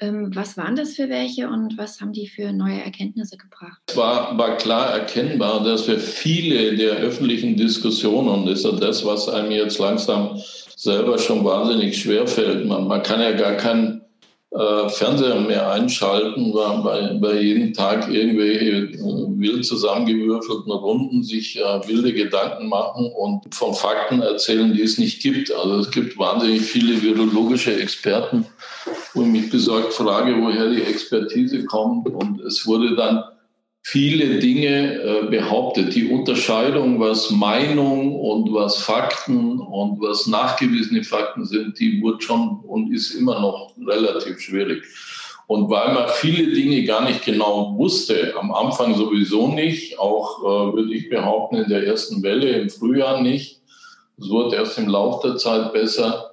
Ähm, 0.00 0.34
was 0.34 0.56
waren 0.56 0.76
das 0.76 0.94
für 0.94 1.10
welche 1.10 1.48
und 1.48 1.76
was 1.76 2.00
haben 2.00 2.12
die 2.12 2.26
für 2.26 2.52
neue 2.52 2.80
Erkenntnisse 2.82 3.36
gebracht? 3.36 3.80
Es 3.86 3.96
war, 3.96 4.36
war 4.38 4.56
klar 4.56 4.92
erkennbar, 4.92 5.62
dass 5.62 5.86
wir 5.86 5.98
viele 5.98 6.74
der 6.74 6.92
öffentlichen 6.96 7.56
Diskussionen, 7.56 8.28
und 8.28 8.46
das 8.46 8.60
ist 8.60 8.64
ja 8.64 8.72
das, 8.72 9.04
was 9.04 9.28
einem 9.28 9.50
jetzt 9.50 9.78
langsam 9.78 10.40
selber 10.76 11.18
schon 11.18 11.44
wahnsinnig 11.44 12.00
schwer 12.00 12.26
fällt, 12.26 12.66
man, 12.66 12.88
man 12.88 13.02
kann 13.02 13.20
ja 13.20 13.32
gar 13.32 13.56
keinen 13.56 13.99
äh, 14.52 14.88
Fernseher 14.88 15.40
mehr 15.40 15.70
einschalten, 15.70 16.52
weil 16.52 16.82
bei, 16.82 17.18
bei 17.20 17.40
jedem 17.40 17.72
Tag 17.72 18.12
irgendwelche 18.12 18.70
äh, 18.70 18.98
wild 18.98 19.64
zusammengewürfelten 19.64 20.72
Runden 20.72 21.22
sich 21.22 21.58
äh, 21.58 21.88
wilde 21.88 22.12
Gedanken 22.12 22.68
machen 22.68 23.12
und 23.16 23.54
von 23.54 23.74
Fakten 23.74 24.22
erzählen, 24.22 24.72
die 24.72 24.82
es 24.82 24.98
nicht 24.98 25.22
gibt. 25.22 25.54
Also 25.54 25.78
es 25.78 25.90
gibt 25.90 26.18
wahnsinnig 26.18 26.62
viele 26.62 27.00
virologische 27.00 27.80
Experten, 27.80 28.44
wo 29.14 29.22
ich 29.22 29.28
mich 29.28 29.50
besorgt 29.50 29.92
frage, 29.92 30.34
woher 30.42 30.68
die 30.68 30.82
Expertise 30.82 31.64
kommt. 31.64 32.08
Und 32.08 32.40
es 32.40 32.66
wurde 32.66 32.96
dann 32.96 33.22
viele 33.82 34.38
Dinge 34.38 35.00
äh, 35.00 35.26
behauptet. 35.26 35.94
Die 35.94 36.08
Unterscheidung, 36.08 37.00
was 37.00 37.30
Meinung 37.30 38.14
und 38.14 38.52
was 38.52 38.76
Fakten 38.82 39.60
und 39.60 40.00
was 40.00 40.26
nachgewiesene 40.26 41.02
Fakten 41.02 41.44
sind, 41.44 41.78
die 41.78 42.00
wurde 42.02 42.22
schon 42.22 42.60
und 42.60 42.92
ist 42.92 43.14
immer 43.14 43.40
noch 43.40 43.72
relativ 43.86 44.40
schwierig. 44.40 44.84
Und 45.46 45.68
weil 45.68 45.92
man 45.94 46.08
viele 46.08 46.52
Dinge 46.52 46.84
gar 46.84 47.04
nicht 47.04 47.24
genau 47.24 47.74
wusste, 47.76 48.34
am 48.38 48.52
Anfang 48.52 48.94
sowieso 48.94 49.48
nicht, 49.48 49.98
auch 49.98 50.38
äh, 50.42 50.74
würde 50.74 50.94
ich 50.94 51.08
behaupten, 51.08 51.56
in 51.56 51.68
der 51.68 51.84
ersten 51.84 52.22
Welle 52.22 52.50
im 52.50 52.70
Frühjahr 52.70 53.20
nicht, 53.20 53.60
es 54.16 54.28
wurde 54.28 54.56
erst 54.56 54.78
im 54.78 54.88
Laufe 54.88 55.26
der 55.28 55.36
Zeit 55.38 55.72
besser, 55.72 56.29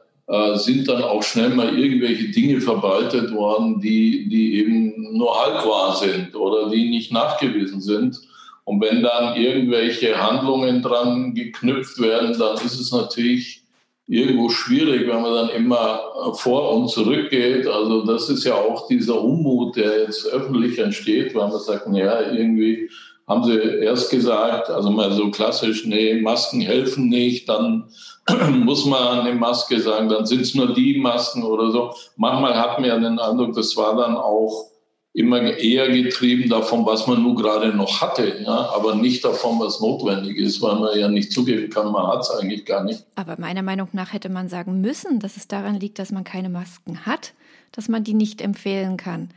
sind 0.56 0.90
dann 0.90 1.04
auch 1.04 1.24
schnell 1.24 1.50
mal 1.50 1.78
irgendwelche 1.80 2.30
Dinge 2.30 2.60
verbreitet 2.60 3.32
worden, 3.34 3.80
die, 3.80 4.28
die 4.28 4.60
eben 4.60 5.18
nur 5.18 5.34
halb 5.42 5.66
wahr 5.66 5.96
sind 5.96 6.36
oder 6.36 6.70
die 6.70 6.90
nicht 6.90 7.14
nachgewiesen 7.14 7.80
sind. 7.80 8.20
Und 8.66 8.82
wenn 8.82 9.02
dann 9.02 9.38
irgendwelche 9.38 10.22
Handlungen 10.22 10.82
dran 10.82 11.34
geknüpft 11.34 12.02
werden, 12.02 12.38
dann 12.38 12.56
ist 12.56 12.78
es 12.78 12.92
natürlich 12.92 13.62
irgendwo 14.08 14.50
schwierig, 14.50 15.08
wenn 15.08 15.22
man 15.22 15.34
dann 15.34 15.50
immer 15.50 16.02
vor 16.34 16.74
und 16.74 16.90
zurück 16.90 17.30
geht. 17.30 17.66
Also 17.66 18.06
das 18.06 18.30
ist 18.30 18.44
ja 18.44 18.56
auch 18.56 18.88
dieser 18.88 19.22
Unmut, 19.22 19.78
der 19.78 20.02
jetzt 20.02 20.26
öffentlich 20.28 20.78
entsteht, 20.80 21.36
weil 21.36 21.48
man 21.48 21.60
sagt, 21.60 21.88
naja, 21.88 22.32
irgendwie 22.32 22.90
haben 23.28 23.44
sie 23.44 23.58
erst 23.58 24.10
gesagt, 24.10 24.70
also 24.70 24.90
mal 24.90 25.12
so 25.12 25.30
klassisch, 25.30 25.86
nee, 25.86 26.20
Masken 26.22 26.62
helfen 26.62 27.10
nicht, 27.10 27.50
dann 27.50 27.90
muss 28.64 28.86
man 28.86 29.20
eine 29.20 29.36
Maske 29.36 29.80
sagen, 29.82 30.08
dann 30.10 30.26
sind 30.26 30.42
es 30.42 30.56
nur 30.56 30.74
die 30.74 30.98
Masken 30.98 31.44
oder 31.44 31.72
so. 31.72 31.94
Manchmal 32.16 32.58
hat 32.58 32.80
man 32.80 32.90
ja 32.90 32.98
den 32.98 33.20
Eindruck, 33.20 33.54
das 33.54 33.76
war 33.76 33.98
dann 33.98 34.16
auch 34.16 34.72
immer 35.14 35.42
eher 35.42 35.90
getrieben 35.90 36.48
davon, 36.48 36.86
was 36.86 37.08
man 37.08 37.24
nur 37.24 37.36
gerade 37.36 37.70
noch 37.76 38.02
hatte, 38.02 38.44
ja, 38.46 38.70
aber 38.74 38.96
nicht 38.96 39.26
davon, 39.26 39.60
was 39.60 39.82
notwendig 39.82 40.38
ist, 40.38 40.62
weil 40.62 40.76
man 40.76 40.98
ja 40.98 41.08
nicht 41.10 41.32
zugeben 41.32 41.70
kann, 41.70 41.92
man 41.92 42.08
hat 42.08 42.22
es 42.22 42.30
eigentlich 42.30 42.66
gar 42.66 42.84
nicht. 42.84 43.04
Aber 43.16 43.36
meiner 43.40 43.64
Meinung 43.64 43.90
nach 43.94 44.14
hätte 44.14 44.30
man 44.30 44.48
sagen 44.48 44.80
müssen, 44.80 45.20
dass 45.20 45.36
es 45.36 45.48
daran 45.48 45.80
liegt, 45.80 46.00
dass 46.00 46.12
man 46.12 46.24
keine 46.24 46.50
Masken 46.50 47.06
hat, 47.06 47.34
dass 47.72 47.90
man 47.90 48.04
die 48.04 48.14
nicht 48.14 48.42
empfehlen 48.42 48.96
kann 48.96 49.30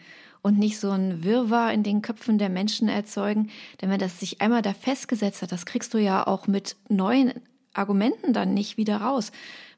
und 0.42 0.59
nicht 0.59 0.79
so 0.79 0.90
ein 0.90 1.24
Wirrwarr 1.24 1.72
in 1.72 1.83
den 1.83 2.03
Köpfen 2.03 2.38
der 2.38 2.48
Menschen 2.48 2.88
erzeugen. 2.88 3.50
Denn 3.81 3.90
wenn 3.90 3.98
das 3.98 4.20
sich 4.20 4.40
einmal 4.40 4.62
da 4.62 4.72
festgesetzt 4.72 5.42
hat, 5.42 5.53
das 5.53 5.66
kriegst 5.66 5.94
du 5.94 5.98
ja 5.98 6.26
auch 6.26 6.46
mit 6.46 6.76
neuen 6.88 7.33
Argumenten 7.74 8.33
dann 8.33 8.55
nicht 8.55 8.76
wieder 8.76 8.96
raus. 8.96 9.33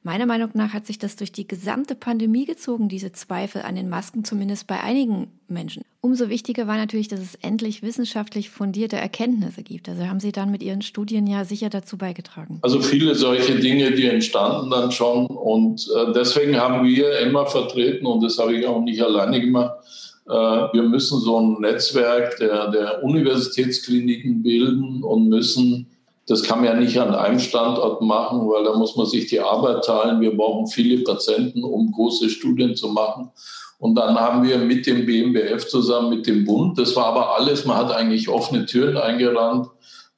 Meiner 0.04 0.26
Meinung 0.26 0.50
nach 0.54 0.72
hat 0.72 0.84
sich 0.84 0.98
das 0.98 1.14
durch 1.14 1.30
die 1.30 1.46
gesamte 1.46 1.94
Pandemie 1.94 2.44
gezogen, 2.44 2.88
diese 2.88 3.12
Zweifel 3.12 3.62
an 3.62 3.76
den 3.76 3.88
Masken, 3.88 4.24
zumindest 4.24 4.66
bei 4.66 4.80
einigen 4.80 5.28
Menschen. 5.46 5.84
Umso 6.00 6.28
wichtiger 6.28 6.66
war 6.66 6.76
natürlich, 6.76 7.06
dass 7.06 7.20
es 7.20 7.36
endlich 7.36 7.82
wissenschaftlich 7.82 8.50
fundierte 8.50 8.96
Erkenntnisse 8.96 9.62
gibt. 9.62 9.88
Also 9.88 10.08
haben 10.08 10.18
Sie 10.18 10.32
dann 10.32 10.50
mit 10.50 10.60
Ihren 10.60 10.82
Studien 10.82 11.28
ja 11.28 11.44
sicher 11.44 11.70
dazu 11.70 11.98
beigetragen. 11.98 12.58
Also 12.62 12.80
viele 12.80 13.14
solche 13.14 13.60
Dinge, 13.60 13.92
die 13.92 14.06
entstanden 14.06 14.70
dann 14.70 14.90
schon. 14.90 15.26
Und 15.26 15.88
äh, 15.94 16.12
deswegen 16.12 16.56
haben 16.56 16.84
wir 16.84 17.20
immer 17.20 17.46
vertreten, 17.46 18.04
und 18.04 18.24
das 18.24 18.38
habe 18.38 18.56
ich 18.56 18.66
auch 18.66 18.80
nicht 18.80 19.00
alleine 19.00 19.40
gemacht, 19.40 19.76
wir 20.24 20.82
müssen 20.84 21.20
so 21.20 21.40
ein 21.40 21.60
Netzwerk 21.60 22.36
der, 22.38 22.70
der 22.70 23.02
Universitätskliniken 23.02 24.42
bilden 24.42 25.02
und 25.02 25.28
müssen, 25.28 25.88
das 26.28 26.42
kann 26.42 26.60
man 26.60 26.68
ja 26.68 26.74
nicht 26.74 26.98
an 26.98 27.14
einem 27.14 27.40
Standort 27.40 28.00
machen, 28.02 28.48
weil 28.48 28.64
da 28.64 28.76
muss 28.76 28.96
man 28.96 29.06
sich 29.06 29.26
die 29.26 29.40
Arbeit 29.40 29.84
teilen. 29.84 30.20
Wir 30.20 30.36
brauchen 30.36 30.68
viele 30.68 31.02
Patienten, 31.02 31.64
um 31.64 31.90
große 31.90 32.30
Studien 32.30 32.76
zu 32.76 32.88
machen. 32.88 33.30
Und 33.78 33.96
dann 33.96 34.14
haben 34.14 34.44
wir 34.44 34.58
mit 34.58 34.86
dem 34.86 35.06
BMBF 35.06 35.66
zusammen, 35.66 36.10
mit 36.10 36.28
dem 36.28 36.44
Bund, 36.44 36.78
das 36.78 36.94
war 36.94 37.06
aber 37.06 37.36
alles, 37.36 37.64
man 37.64 37.78
hat 37.78 37.90
eigentlich 37.90 38.28
offene 38.28 38.64
Türen 38.64 38.96
eingerannt, 38.96 39.66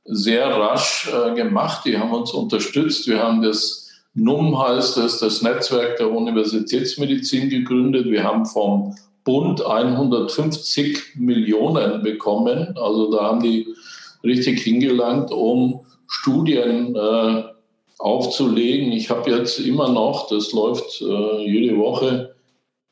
sehr 0.04 0.46
rasch 0.48 1.10
äh, 1.10 1.34
gemacht. 1.34 1.86
Die 1.86 1.98
haben 1.98 2.12
uns 2.12 2.30
unterstützt. 2.32 3.08
Wir 3.08 3.22
haben 3.22 3.40
das 3.40 3.88
NUM 4.12 4.58
heißt 4.62 4.98
es, 4.98 5.18
das 5.18 5.42
Netzwerk 5.42 5.96
der 5.96 6.10
Universitätsmedizin 6.10 7.48
gegründet. 7.48 8.06
Wir 8.06 8.22
haben 8.22 8.44
vom 8.44 8.94
Bund 9.24 9.64
150 9.64 11.16
Millionen 11.16 12.02
bekommen. 12.02 12.76
Also 12.76 13.10
da 13.10 13.24
haben 13.24 13.42
die 13.42 13.66
richtig 14.22 14.62
hingelangt, 14.62 15.30
um 15.30 15.80
Studien 16.06 16.94
äh, 16.94 17.44
aufzulegen. 17.98 18.92
Ich 18.92 19.10
habe 19.10 19.30
jetzt 19.30 19.58
immer 19.58 19.88
noch, 19.88 20.28
das 20.28 20.52
läuft 20.52 21.00
äh, 21.00 21.44
jede 21.44 21.76
Woche, 21.78 22.34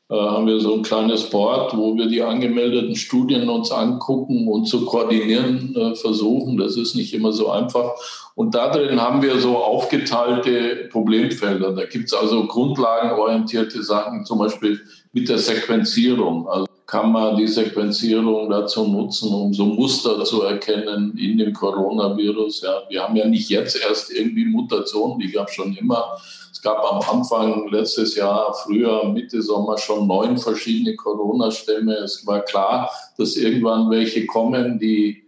äh, 0.09 0.15
haben 0.15 0.47
wir 0.47 0.59
so 0.59 0.73
ein 0.73 0.81
kleines 0.81 1.29
Board, 1.29 1.77
wo 1.77 1.95
wir 1.95 2.07
die 2.07 2.21
angemeldeten 2.21 2.95
Studien 2.95 3.49
uns 3.49 3.71
angucken 3.71 4.47
und 4.47 4.65
zu 4.65 4.85
koordinieren 4.85 5.75
äh, 5.75 5.95
versuchen. 5.95 6.57
Das 6.57 6.77
ist 6.77 6.95
nicht 6.95 7.13
immer 7.13 7.31
so 7.31 7.49
einfach. 7.49 7.91
Und 8.35 8.55
da 8.55 8.69
drin 8.69 8.99
haben 8.99 9.21
wir 9.21 9.39
so 9.39 9.57
aufgeteilte 9.57 10.89
Problemfelder. 10.91 11.73
Da 11.73 11.85
gibt 11.85 12.05
es 12.05 12.13
also 12.13 12.47
grundlagenorientierte 12.47 13.83
Sachen, 13.83 14.25
zum 14.25 14.39
Beispiel 14.39 14.79
mit 15.11 15.29
der 15.29 15.37
Sequenzierung. 15.37 16.47
Also 16.47 16.65
kann 16.87 17.11
man 17.11 17.37
die 17.37 17.47
Sequenzierung 17.47 18.49
dazu 18.49 18.87
nutzen, 18.87 19.33
um 19.33 19.53
so 19.53 19.65
Muster 19.65 20.23
zu 20.25 20.41
erkennen 20.43 21.17
in 21.17 21.37
dem 21.37 21.53
Coronavirus. 21.53 22.61
Ja, 22.61 22.81
wir 22.89 23.03
haben 23.03 23.15
ja 23.15 23.27
nicht 23.27 23.49
jetzt 23.49 23.81
erst 23.81 24.11
irgendwie 24.11 24.45
Mutationen, 24.45 25.19
die 25.19 25.31
gab 25.31 25.47
es 25.47 25.55
schon 25.55 25.75
immer. 25.75 26.17
Es 26.51 26.61
gab 26.61 26.83
am 26.83 27.01
Anfang 27.17 27.67
letztes 27.69 28.15
Jahr, 28.15 28.53
früher, 28.53 29.05
Mitte 29.05 29.41
Sommer 29.41 29.77
schon 29.77 30.07
neun 30.07 30.37
verschiedene 30.37 30.95
Corona-Stämme. 30.95 31.95
Es 31.95 32.27
war 32.27 32.41
klar, 32.41 32.89
dass 33.17 33.37
irgendwann 33.37 33.89
welche 33.89 34.25
kommen, 34.25 34.77
die 34.77 35.22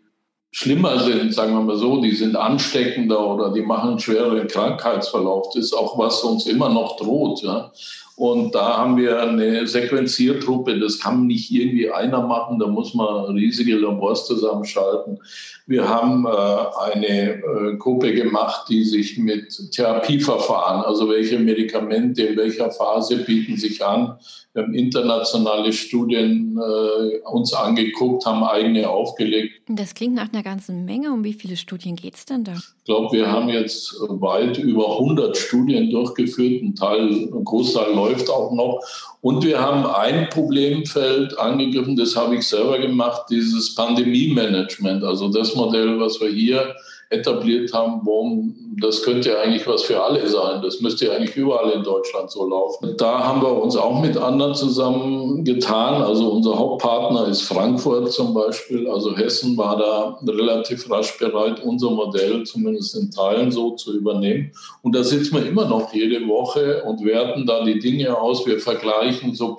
schlimmer 0.55 0.99
sind, 0.99 1.33
sagen 1.33 1.53
wir 1.53 1.61
mal 1.61 1.75
so, 1.75 2.01
die 2.01 2.15
sind 2.15 2.37
ansteckender 2.37 3.27
oder 3.27 3.51
die 3.51 3.61
machen 3.61 3.99
schwereren 3.99 4.47
Krankheitsverlauf. 4.47 5.47
Das 5.53 5.65
ist 5.65 5.73
auch 5.73 5.97
was 5.99 6.23
uns 6.23 6.45
immer 6.45 6.69
noch 6.69 6.95
droht. 6.95 7.41
Ja. 7.43 7.73
Und 8.15 8.55
da 8.55 8.77
haben 8.77 8.95
wir 8.95 9.21
eine 9.21 9.67
Sequenziertruppe. 9.67 10.79
Das 10.79 11.01
kann 11.01 11.27
nicht 11.27 11.51
irgendwie 11.51 11.91
einer 11.91 12.21
machen. 12.25 12.57
Da 12.57 12.67
muss 12.67 12.93
man 12.93 13.35
riesige 13.35 13.75
Labors 13.75 14.27
zusammenschalten. 14.27 15.19
Wir 15.67 15.89
haben 15.89 16.25
äh, 16.25 16.93
eine 16.93 17.31
äh, 17.33 17.75
Gruppe 17.77 18.13
gemacht, 18.13 18.69
die 18.69 18.85
sich 18.85 19.17
mit 19.17 19.73
Therapieverfahren, 19.73 20.85
also 20.85 21.09
welche 21.09 21.37
Medikamente 21.37 22.21
in 22.23 22.37
welcher 22.37 22.71
Phase 22.71 23.17
bieten 23.17 23.57
sich 23.57 23.83
an. 23.83 24.17
Wir 24.55 24.63
haben 24.63 24.73
internationale 24.73 25.73
Studien 25.73 26.57
äh, 26.57 27.19
uns 27.29 27.53
angeguckt, 27.53 28.25
haben 28.25 28.41
eigene 28.41 28.89
aufgelegt. 28.89 29.61
Das 29.67 29.93
klingt 29.93 30.15
nach 30.15 30.31
einer 30.31 30.43
ganzen 30.43 30.85
Menge. 30.85 31.11
Um 31.11 31.25
wie 31.25 31.33
viele 31.33 31.57
Studien 31.57 31.97
geht 31.97 32.15
es 32.15 32.25
denn 32.25 32.45
da? 32.45 32.53
Ich 32.53 32.85
glaube, 32.85 33.17
wir 33.17 33.29
haben 33.29 33.49
jetzt 33.49 33.93
weit 34.07 34.57
über 34.57 34.93
100 34.93 35.35
Studien 35.35 35.89
durchgeführt. 35.91 36.63
Ein 36.63 36.73
Teil, 36.73 37.09
ein 37.09 37.43
Großteil 37.43 37.93
läuft 37.93 38.29
auch 38.29 38.53
noch. 38.53 38.79
Und 39.19 39.43
wir 39.43 39.59
haben 39.59 39.85
ein 39.85 40.29
Problemfeld 40.29 41.37
angegriffen, 41.37 41.97
das 41.97 42.15
habe 42.15 42.37
ich 42.37 42.47
selber 42.47 42.79
gemacht, 42.79 43.23
dieses 43.29 43.75
Pandemie-Management. 43.75 45.03
Also 45.03 45.27
das 45.27 45.53
Modell, 45.55 45.99
was 45.99 46.21
wir 46.21 46.29
hier 46.29 46.73
etabliert 47.15 47.73
haben, 47.73 48.01
warum, 48.03 48.55
das 48.81 49.03
könnte 49.03 49.29
ja 49.29 49.39
eigentlich 49.39 49.67
was 49.67 49.83
für 49.83 50.01
alle 50.01 50.27
sein. 50.27 50.61
Das 50.61 50.81
müsste 50.81 51.05
ja 51.05 51.13
eigentlich 51.13 51.35
überall 51.35 51.71
in 51.71 51.83
Deutschland 51.83 52.29
so 52.29 52.47
laufen. 52.47 52.95
Da 52.97 53.23
haben 53.23 53.41
wir 53.41 53.61
uns 53.61 53.75
auch 53.75 54.01
mit 54.01 54.17
anderen 54.17 54.53
zusammen 54.53 55.43
getan. 55.43 56.01
Also 56.01 56.29
unser 56.29 56.57
Hauptpartner 56.57 57.27
ist 57.27 57.41
Frankfurt 57.43 58.11
zum 58.11 58.33
Beispiel. 58.33 58.87
Also 58.87 59.15
Hessen 59.15 59.57
war 59.57 59.77
da 59.77 60.19
relativ 60.31 60.89
rasch 60.89 61.17
bereit, 61.17 61.63
unser 61.63 61.91
Modell 61.91 62.43
zumindest 62.43 62.95
in 62.95 63.11
Teilen 63.11 63.51
so 63.51 63.71
zu 63.71 63.97
übernehmen. 63.97 64.51
Und 64.81 64.95
da 64.95 65.03
sitzen 65.03 65.35
wir 65.35 65.45
immer 65.45 65.65
noch 65.65 65.93
jede 65.93 66.27
Woche 66.27 66.83
und 66.83 67.03
werten 67.03 67.45
da 67.45 67.63
die 67.63 67.79
Dinge 67.79 68.17
aus. 68.17 68.45
Wir 68.45 68.59
vergleichen 68.59 69.33
so 69.33 69.55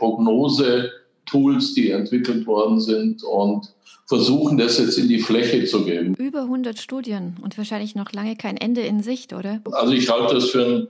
Prognose-Tools, 1.27 1.75
die 1.75 1.91
entwickelt 1.91 2.47
worden 2.47 2.81
sind 2.81 3.23
und 3.25 3.73
versuchen, 4.07 4.57
das 4.57 4.79
jetzt 4.79 4.99
in 4.99 5.09
die 5.09 5.21
Fläche 5.21 5.65
zu 5.65 5.85
geben. 5.85 6.15
Über 6.15 6.43
100 6.43 6.79
Studien 6.79 7.37
und 7.43 7.59
wahrscheinlich 7.59 7.95
noch 7.95 8.13
lange 8.13 8.37
kein 8.37 8.57
Ende 8.57 8.83
in 8.83 9.03
Sicht, 9.03 9.33
oder? 9.33 9.61
Also 9.73 9.93
ich 9.93 10.09
halte 10.09 10.35
das 10.35 10.51
für 10.51 10.65
ein 10.65 10.89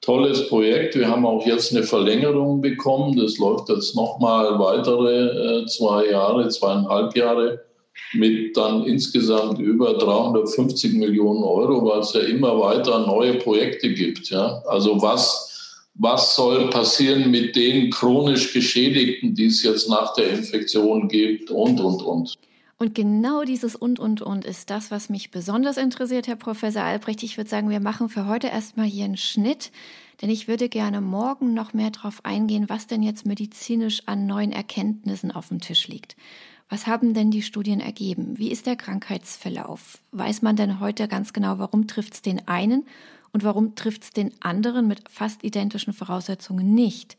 tolles 0.00 0.48
Projekt. 0.48 0.94
Wir 0.94 1.08
haben 1.08 1.24
auch 1.24 1.46
jetzt 1.46 1.74
eine 1.74 1.82
Verlängerung 1.82 2.60
bekommen. 2.60 3.16
Das 3.16 3.38
läuft 3.38 3.70
jetzt 3.70 3.96
nochmal 3.96 4.58
weitere 4.58 5.62
äh, 5.62 5.66
zwei 5.66 6.10
Jahre, 6.10 6.48
zweieinhalb 6.48 7.16
Jahre 7.16 7.60
mit 8.12 8.56
dann 8.56 8.84
insgesamt 8.84 9.58
über 9.58 9.94
350 9.94 10.94
Millionen 10.94 11.42
Euro, 11.42 11.84
weil 11.84 12.00
es 12.00 12.12
ja 12.12 12.20
immer 12.20 12.58
weiter 12.60 13.06
neue 13.06 13.34
Projekte 13.34 13.92
gibt. 13.92 14.30
Ja? 14.30 14.62
Also 14.66 15.02
was 15.02 15.47
was 15.98 16.36
soll 16.36 16.70
passieren 16.70 17.30
mit 17.30 17.56
den 17.56 17.90
chronisch 17.90 18.52
Geschädigten, 18.52 19.34
die 19.34 19.46
es 19.46 19.62
jetzt 19.62 19.90
nach 19.90 20.14
der 20.14 20.30
Infektion 20.30 21.08
gibt 21.08 21.50
und, 21.50 21.80
und, 21.80 22.02
und. 22.02 22.34
Und 22.78 22.94
genau 22.94 23.42
dieses 23.42 23.74
und, 23.74 23.98
und, 23.98 24.22
und 24.22 24.44
ist 24.44 24.70
das, 24.70 24.92
was 24.92 25.08
mich 25.08 25.32
besonders 25.32 25.76
interessiert, 25.76 26.28
Herr 26.28 26.36
Professor 26.36 26.84
Albrecht. 26.84 27.24
Ich 27.24 27.36
würde 27.36 27.50
sagen, 27.50 27.70
wir 27.70 27.80
machen 27.80 28.08
für 28.08 28.26
heute 28.26 28.46
erstmal 28.46 28.86
hier 28.86 29.04
einen 29.04 29.16
Schnitt, 29.16 29.72
denn 30.22 30.30
ich 30.30 30.46
würde 30.46 30.68
gerne 30.68 31.00
morgen 31.00 31.54
noch 31.54 31.74
mehr 31.74 31.90
darauf 31.90 32.24
eingehen, 32.24 32.66
was 32.68 32.86
denn 32.86 33.02
jetzt 33.02 33.26
medizinisch 33.26 34.02
an 34.06 34.26
neuen 34.26 34.52
Erkenntnissen 34.52 35.32
auf 35.32 35.48
dem 35.48 35.60
Tisch 35.60 35.88
liegt. 35.88 36.16
Was 36.68 36.86
haben 36.86 37.14
denn 37.14 37.32
die 37.32 37.42
Studien 37.42 37.80
ergeben? 37.80 38.38
Wie 38.38 38.52
ist 38.52 38.66
der 38.66 38.76
Krankheitsverlauf? 38.76 39.98
Weiß 40.12 40.42
man 40.42 40.54
denn 40.54 40.78
heute 40.78 41.08
ganz 41.08 41.32
genau, 41.32 41.58
warum 41.58 41.88
trifft 41.88 42.14
es 42.14 42.22
den 42.22 42.46
einen 42.46 42.84
und 43.32 43.44
warum 43.44 43.74
trifft 43.74 44.04
es 44.04 44.10
den 44.10 44.32
anderen 44.40 44.88
mit 44.88 45.08
fast 45.08 45.44
identischen 45.44 45.92
Voraussetzungen 45.92 46.74
nicht? 46.74 47.16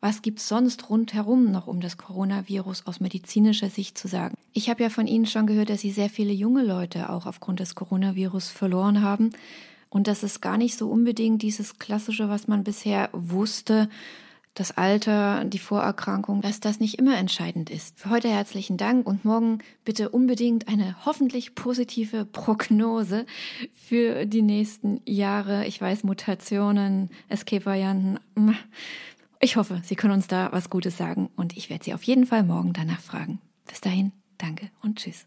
Was 0.00 0.22
gibt's 0.22 0.48
sonst 0.48 0.90
rundherum 0.90 1.50
noch 1.50 1.66
um 1.66 1.80
das 1.80 1.96
Coronavirus 1.96 2.86
aus 2.86 3.00
medizinischer 3.00 3.70
Sicht 3.70 3.96
zu 3.96 4.08
sagen? 4.08 4.36
Ich 4.52 4.68
habe 4.68 4.82
ja 4.82 4.90
von 4.90 5.06
Ihnen 5.06 5.26
schon 5.26 5.46
gehört, 5.46 5.70
dass 5.70 5.80
Sie 5.80 5.90
sehr 5.90 6.10
viele 6.10 6.32
junge 6.32 6.62
Leute 6.62 7.10
auch 7.10 7.26
aufgrund 7.26 7.60
des 7.60 7.74
Coronavirus 7.74 8.48
verloren 8.48 9.02
haben 9.02 9.32
und 9.88 10.06
dass 10.06 10.22
es 10.22 10.40
gar 10.40 10.58
nicht 10.58 10.76
so 10.76 10.90
unbedingt 10.90 11.42
dieses 11.42 11.78
klassische, 11.78 12.28
was 12.28 12.46
man 12.48 12.62
bisher 12.62 13.08
wusste, 13.12 13.88
das 14.56 14.76
Alter, 14.76 15.44
die 15.44 15.58
Vorerkrankung, 15.58 16.40
dass 16.40 16.60
das 16.60 16.80
nicht 16.80 16.98
immer 16.98 17.16
entscheidend 17.16 17.70
ist. 17.70 17.98
Für 17.98 18.10
heute 18.10 18.28
herzlichen 18.28 18.76
Dank 18.76 19.06
und 19.06 19.24
morgen 19.24 19.58
bitte 19.84 20.08
unbedingt 20.08 20.66
eine 20.66 20.96
hoffentlich 21.04 21.54
positive 21.54 22.24
Prognose 22.24 23.26
für 23.74 24.24
die 24.24 24.42
nächsten 24.42 25.00
Jahre. 25.04 25.66
Ich 25.66 25.80
weiß, 25.80 26.04
Mutationen, 26.04 27.10
Escape-Varianten. 27.28 28.18
Ich 29.40 29.56
hoffe, 29.56 29.82
Sie 29.84 29.94
können 29.94 30.14
uns 30.14 30.26
da 30.26 30.50
was 30.52 30.70
Gutes 30.70 30.96
sagen 30.96 31.28
und 31.36 31.56
ich 31.56 31.68
werde 31.68 31.84
Sie 31.84 31.94
auf 31.94 32.02
jeden 32.02 32.26
Fall 32.26 32.42
morgen 32.42 32.72
danach 32.72 33.00
fragen. 33.00 33.40
Bis 33.66 33.82
dahin, 33.82 34.12
danke 34.38 34.70
und 34.82 34.98
tschüss. 34.98 35.26